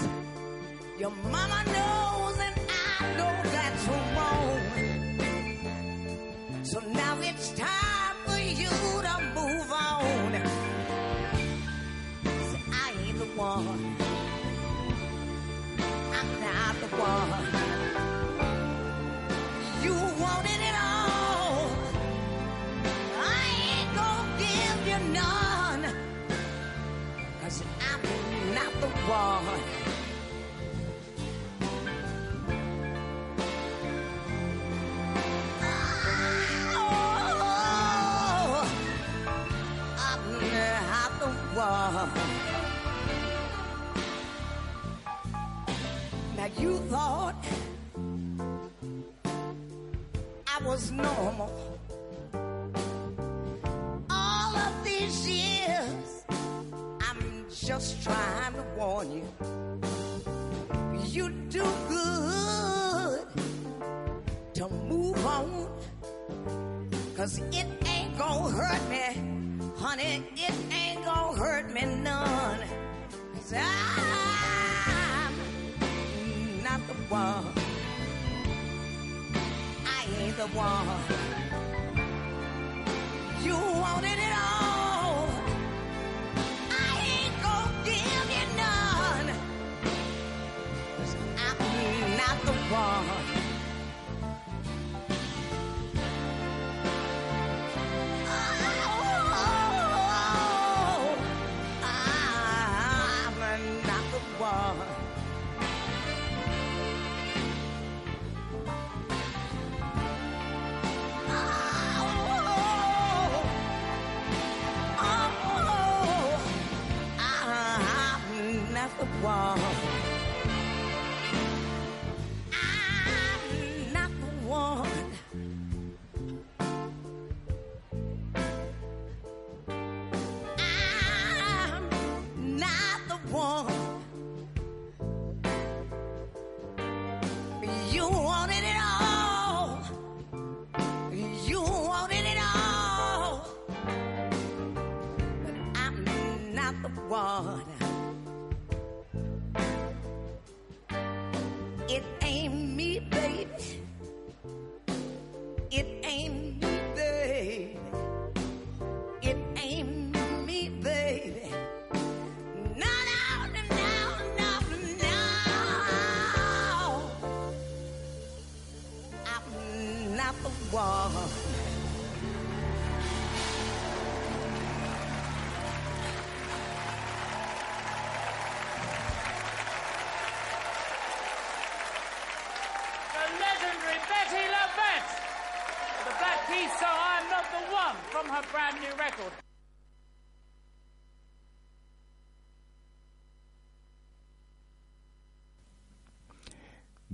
your 1.00 1.12
mama 1.32 1.64
knows, 1.76 2.38
and 2.48 2.56
I 2.70 3.14
know 3.18 3.34
that's 3.56 3.88
wrong. 3.88 4.62
So 6.64 6.80
now 6.80 7.18
it's 7.22 7.52
time 7.54 8.16
for 8.26 8.40
you 8.40 8.70
to 9.08 9.16
move 9.36 9.72
on. 9.72 10.32
Say, 12.50 12.62
I 12.72 12.94
ain't 13.06 13.18
the 13.20 13.30
one. 13.38 13.96
I'm 16.18 16.30
not 16.42 16.76
the 16.82 16.88
one. 16.98 17.45
One. 29.08 29.46
Oh, 36.76 38.68
I'm 40.00 40.24
not 40.42 41.12
the 41.20 41.28
one. 41.56 42.10
Now 46.36 46.50
you 46.60 46.78
thought 46.90 47.46
I 50.48 50.64
was 50.66 50.92
normal. 50.92 51.75
Just 57.66 58.04
trying 58.04 58.54
to 58.54 58.64
warn 58.78 59.12
you. 59.12 59.24
You 61.08 61.30
do 61.50 61.66
good 61.90 63.28
to 64.54 64.70
move 64.70 65.26
on. 65.26 65.68
Cause 67.18 67.40
it 67.40 67.66
ain't 67.88 68.16
gonna 68.20 68.52
hurt 68.52 68.88
me, 68.88 69.02
honey. 69.78 70.24
It 70.36 70.54
ain't 70.72 71.04
gonna 71.04 71.40
hurt 71.40 71.74
me 71.74 71.86
none. 72.04 72.60
Cause 73.34 73.54
I'm 73.58 75.34
not 76.64 76.82
the 76.86 76.94
one. 77.10 77.46
I 79.88 80.06
ain't 80.20 80.38
the 80.38 80.48
one. 80.54 80.88
You 83.44 83.56
wanted 83.82 84.20
it 84.20 84.34
all. 84.38 84.75
One. 92.72 93.15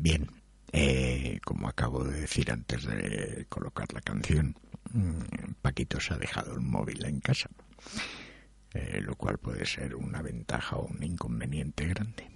Bien, 0.01 0.31
eh, 0.71 1.39
como 1.45 1.69
acabo 1.69 2.03
de 2.03 2.21
decir 2.21 2.51
antes 2.51 2.85
de 2.85 3.45
colocar 3.49 3.93
la 3.93 4.01
canción, 4.01 4.55
mm, 4.93 5.53
Paquito 5.61 5.99
se 5.99 6.15
ha 6.15 6.17
dejado 6.17 6.55
el 6.55 6.61
móvil 6.61 7.05
en 7.05 7.19
casa, 7.19 7.51
eh, 8.73 8.99
lo 9.03 9.15
cual 9.15 9.37
puede 9.37 9.63
ser 9.63 9.93
una 9.93 10.23
ventaja 10.23 10.77
o 10.77 10.87
un 10.87 11.03
inconveniente 11.03 11.87
grande. 11.87 12.27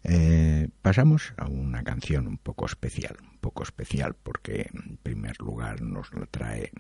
Eh, 0.09 0.69
pasamos 0.83 1.35
a 1.37 1.47
una 1.47 1.83
canción 1.83 2.29
un 2.29 2.39
poco 2.39 2.67
especial, 2.67 3.17
poco 3.47 3.63
especial 3.63 4.17
porque 4.21 4.69
en 4.75 4.97
primer 4.97 5.39
lugar 5.39 5.81
nos 5.81 6.13
lo 6.13 6.27
trae 6.27 6.73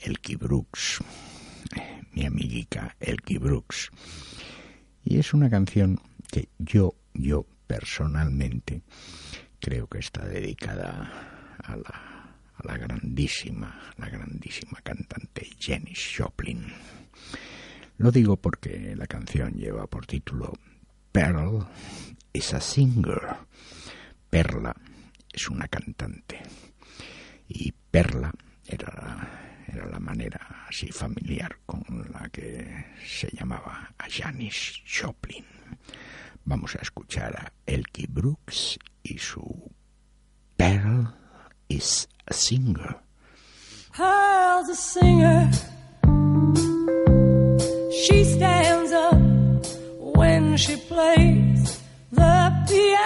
Elkie 0.00 0.34
Brooks, 0.34 0.98
mi 2.14 2.26
amiguica 2.26 2.96
Elkie 2.98 3.38
Brooks. 3.38 3.92
Y 5.04 5.20
es 5.20 5.32
una 5.32 5.48
canción 5.48 6.00
que 6.32 6.48
yo, 6.58 6.96
yo 7.14 7.46
personalmente 7.68 8.82
creo 9.60 9.86
que 9.86 10.00
está 10.00 10.24
dedicada 10.24 11.56
a 11.62 11.76
la, 11.76 12.34
a 12.56 12.66
la 12.66 12.76
grandísima, 12.76 13.92
la 13.96 14.08
grandísima 14.08 14.80
cantante 14.82 15.48
Jenny 15.60 15.94
Joplin. 15.94 16.72
Lo 17.98 18.10
digo 18.10 18.36
porque 18.36 18.96
la 18.96 19.06
canción 19.06 19.52
lleva 19.52 19.86
por 19.86 20.06
título 20.06 20.54
Pearl 21.12 21.68
is 22.32 22.52
a 22.52 22.60
singer. 22.60 23.36
Perla 24.28 24.74
es 25.32 25.48
una 25.48 25.68
cantante. 25.68 26.40
Y 27.48 27.72
Perla 27.90 28.32
era, 28.66 29.62
era 29.66 29.86
la 29.86 29.98
manera 29.98 30.64
así 30.68 30.90
familiar 30.92 31.56
con 31.66 31.82
la 32.12 32.28
que 32.28 32.86
se 33.04 33.28
llamaba 33.36 33.92
a 33.98 34.06
Janis 34.08 34.82
Joplin. 34.86 35.44
Vamos 36.44 36.74
a 36.76 36.82
escuchar 36.82 37.36
a 37.36 37.52
Elkie 37.66 38.06
Brooks 38.08 38.78
y 39.02 39.18
su 39.18 39.70
Pearl 40.56 41.14
is 41.68 42.08
a 42.26 42.32
singer. 42.32 42.96
Pearl's 43.92 44.68
a 44.68 44.74
singer. 44.74 45.50
She 47.92 48.24
stands 48.24 48.92
up 48.92 49.20
when 50.16 50.56
she 50.56 50.76
plays 50.76 51.80
the 52.10 52.64
piano 52.68 52.99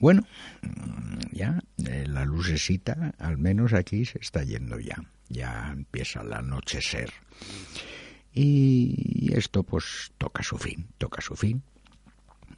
Bueno, 0.00 0.22
mm, 0.62 1.34
ya 1.36 1.62
eh, 1.86 2.06
la 2.08 2.24
lucecita, 2.24 3.14
al 3.18 3.36
menos 3.36 3.74
aquí, 3.74 4.06
se 4.06 4.18
está 4.18 4.42
yendo 4.42 4.80
ya. 4.80 4.96
Ya 5.28 5.70
empieza 5.72 6.22
el 6.22 6.32
anochecer. 6.32 7.12
Y 8.32 9.30
esto 9.34 9.62
pues 9.62 10.12
toca 10.16 10.42
su 10.42 10.56
fin, 10.56 10.88
toca 10.98 11.20
su 11.20 11.36
fin. 11.36 11.62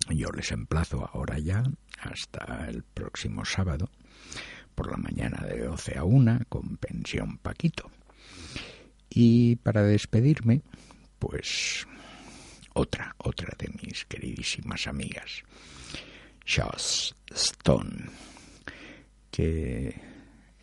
Yo 0.09 0.31
les 0.31 0.53
emplazo 0.53 1.11
ahora 1.13 1.39
ya 1.39 1.65
hasta 2.01 2.69
el 2.69 2.83
próximo 2.83 3.45
sábado 3.45 3.91
por 4.75 4.91
la 4.91 4.97
mañana 4.97 5.45
de 5.47 5.65
12 5.65 5.99
a 5.99 6.05
1 6.05 6.41
con 6.49 6.77
pensión 6.77 7.39
Paquito. 7.39 7.91
Y 9.11 9.57
para 9.57 9.83
despedirme, 9.83 10.63
pues 11.19 11.87
otra, 12.75 13.15
otra 13.19 13.55
de 13.59 13.69
mis 13.83 14.05
queridísimas 14.07 14.87
amigas, 14.87 15.43
Joss 16.47 17.15
Stone, 17.31 18.11
que 19.31 20.01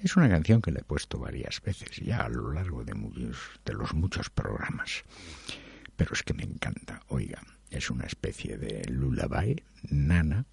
es 0.02 0.16
una 0.16 0.30
canción 0.30 0.62
que 0.62 0.72
le 0.72 0.80
he 0.80 0.84
puesto 0.84 1.20
varias 1.20 1.62
veces 1.62 1.98
ya 1.98 2.20
a 2.26 2.30
lo 2.30 2.54
largo 2.54 2.84
de, 2.84 2.94
muchos, 2.94 3.38
de 3.66 3.74
los 3.74 3.94
muchos 3.94 4.30
programas, 4.30 5.04
pero 5.96 6.14
es 6.14 6.24
que 6.24 6.34
me 6.34 6.44
encanta, 6.44 7.02
oiga, 7.08 7.42
es 7.70 7.90
una 7.90 8.06
especie 8.06 8.58
de 8.58 8.84
lullaby, 8.90 9.64
nana, 9.90 10.46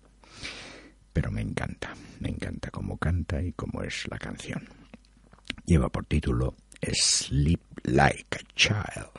pero 1.12 1.30
me 1.30 1.40
encanta, 1.40 1.94
me 2.20 2.28
encanta 2.28 2.70
cómo 2.70 2.98
canta 2.98 3.42
y 3.42 3.52
cómo 3.52 3.82
es 3.82 4.06
la 4.08 4.18
canción. 4.18 4.68
Lleva 5.64 5.88
por 5.88 6.04
título 6.06 6.54
Sleep 6.82 7.60
Like 7.84 8.38
a 8.38 8.54
Child, 8.54 9.10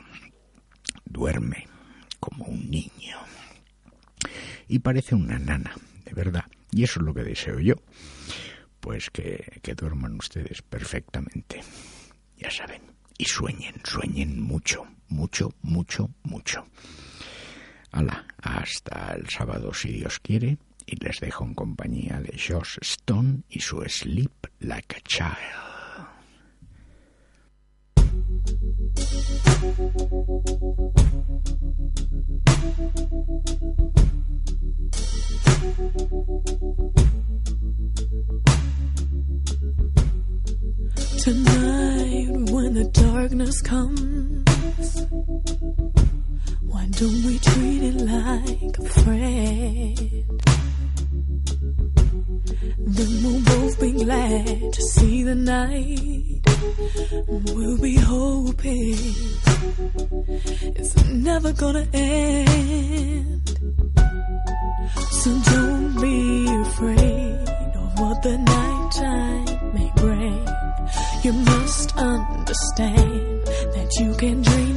duerme 1.04 1.66
como 2.20 2.44
un 2.44 2.70
niño. 2.70 3.16
Y 4.68 4.78
parece 4.80 5.14
una 5.14 5.38
nana, 5.38 5.74
de 6.08 6.14
verdad. 6.14 6.44
Y 6.70 6.84
eso 6.84 7.00
es 7.00 7.06
lo 7.06 7.14
que 7.14 7.22
deseo 7.22 7.58
yo. 7.58 7.74
Pues 8.80 9.10
que, 9.10 9.60
que 9.62 9.74
duerman 9.74 10.14
ustedes 10.14 10.62
perfectamente. 10.62 11.60
Ya 12.36 12.50
saben. 12.50 12.82
Y 13.18 13.24
sueñen, 13.24 13.74
sueñen 13.84 14.40
mucho, 14.40 14.86
mucho, 15.08 15.52
mucho, 15.62 16.08
mucho. 16.22 16.64
Hala, 17.90 18.26
hasta 18.40 19.14
el 19.14 19.28
sábado 19.28 19.74
si 19.74 19.92
Dios 19.92 20.18
quiere. 20.20 20.58
Y 20.86 20.96
les 21.04 21.20
dejo 21.20 21.44
en 21.44 21.54
compañía 21.54 22.20
de 22.20 22.38
Josh 22.38 22.78
Stone 22.80 23.42
y 23.50 23.60
su 23.60 23.82
Sleep 23.86 24.46
Like 24.60 24.96
a 24.96 25.00
Child. 25.00 25.68
Tonight, 35.78 35.94
when 42.50 42.74
the 42.74 42.90
darkness 42.92 43.62
comes, 43.62 45.06
why 46.62 46.84
don't 46.90 47.22
we 47.24 47.38
treat 47.38 47.82
it 47.84 47.94
like 47.94 48.76
a 48.76 48.88
friend? 48.88 49.96
Then 52.78 53.22
we'll 53.22 53.42
both 53.44 53.80
be 53.80 53.92
glad 53.92 54.72
to 54.72 54.82
see 54.82 55.22
the 55.22 55.36
night. 55.36 56.42
We'll 57.54 57.78
be 57.78 57.94
hoping 57.94 58.96
it's 60.74 60.96
never 61.08 61.52
gonna 61.52 61.86
end. 61.92 63.37
So 65.22 65.30
don't 65.52 66.00
be 66.00 66.46
afraid 66.62 67.48
of 67.74 67.98
what 67.98 68.22
the 68.22 68.38
nighttime 68.38 69.74
may 69.74 69.90
bring. 69.96 70.46
You 71.24 71.32
must 71.32 71.96
understand 71.96 73.42
that 73.74 73.90
you 73.98 74.14
can 74.14 74.42
dream 74.42 74.67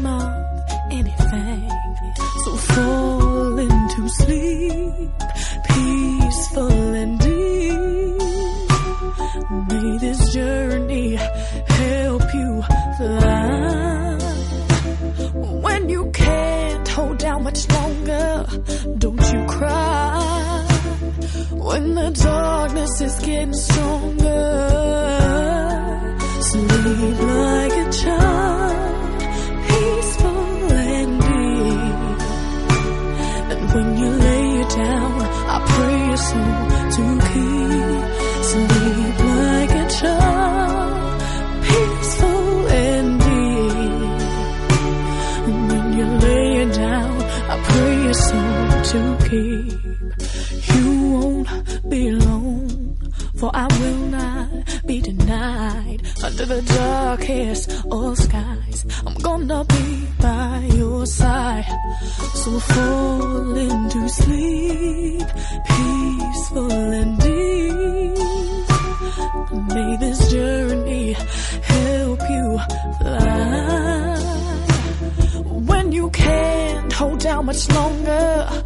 much 77.52 77.70
longer, 77.72 78.61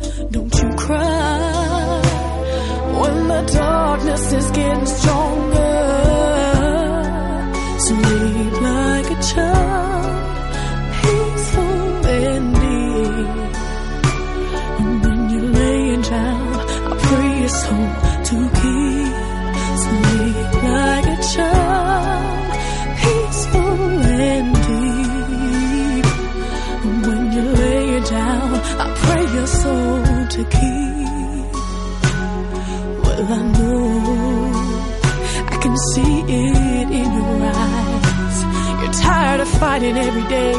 day, 40.30 40.53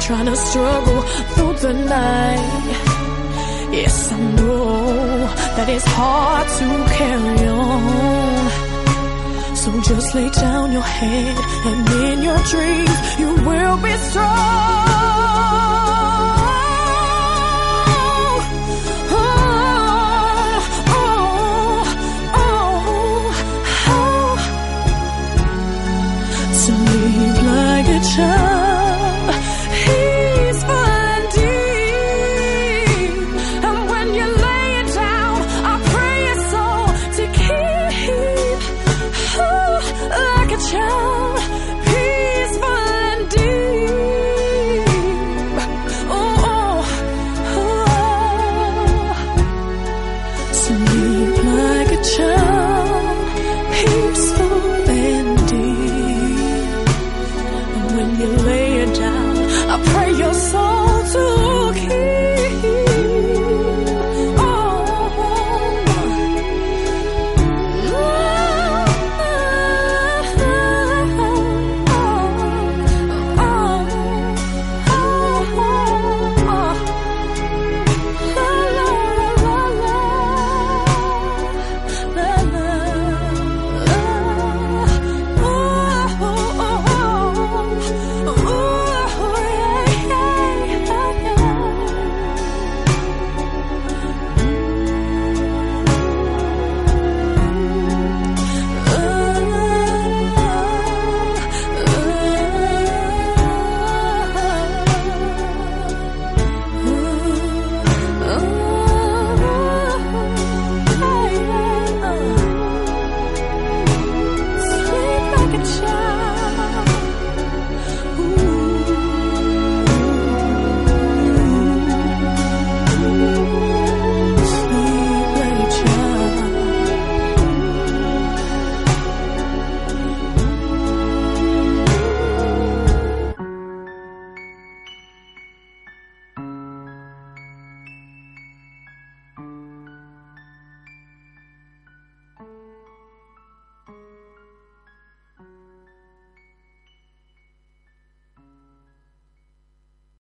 trying 0.00 0.26
to 0.26 0.36
struggle 0.36 1.02
through 1.34 1.54
the 1.54 1.72
night. 1.72 2.66
Yes, 3.72 4.12
I 4.12 4.18
know 4.18 5.26
that 5.56 5.68
it's 5.68 5.84
hard 5.86 6.46
to 6.58 6.66
carry 6.98 7.48
on. 7.48 8.48
So 9.56 9.68
just 9.82 10.14
lay 10.14 10.30
down 10.30 10.72
your 10.72 10.82
head 10.82 11.36
and 11.68 11.88
in 12.04 12.22
your 12.22 12.38
dreams 12.52 12.98
you 13.18 13.30
will 13.48 13.76
be 13.82 13.94
strong. 14.08 14.86
Oh, 19.10 19.16
oh, 20.96 21.18
oh, 22.34 22.56
oh. 23.94 24.34
Like 27.48 27.88
a 27.88 28.00
child. 28.14 28.47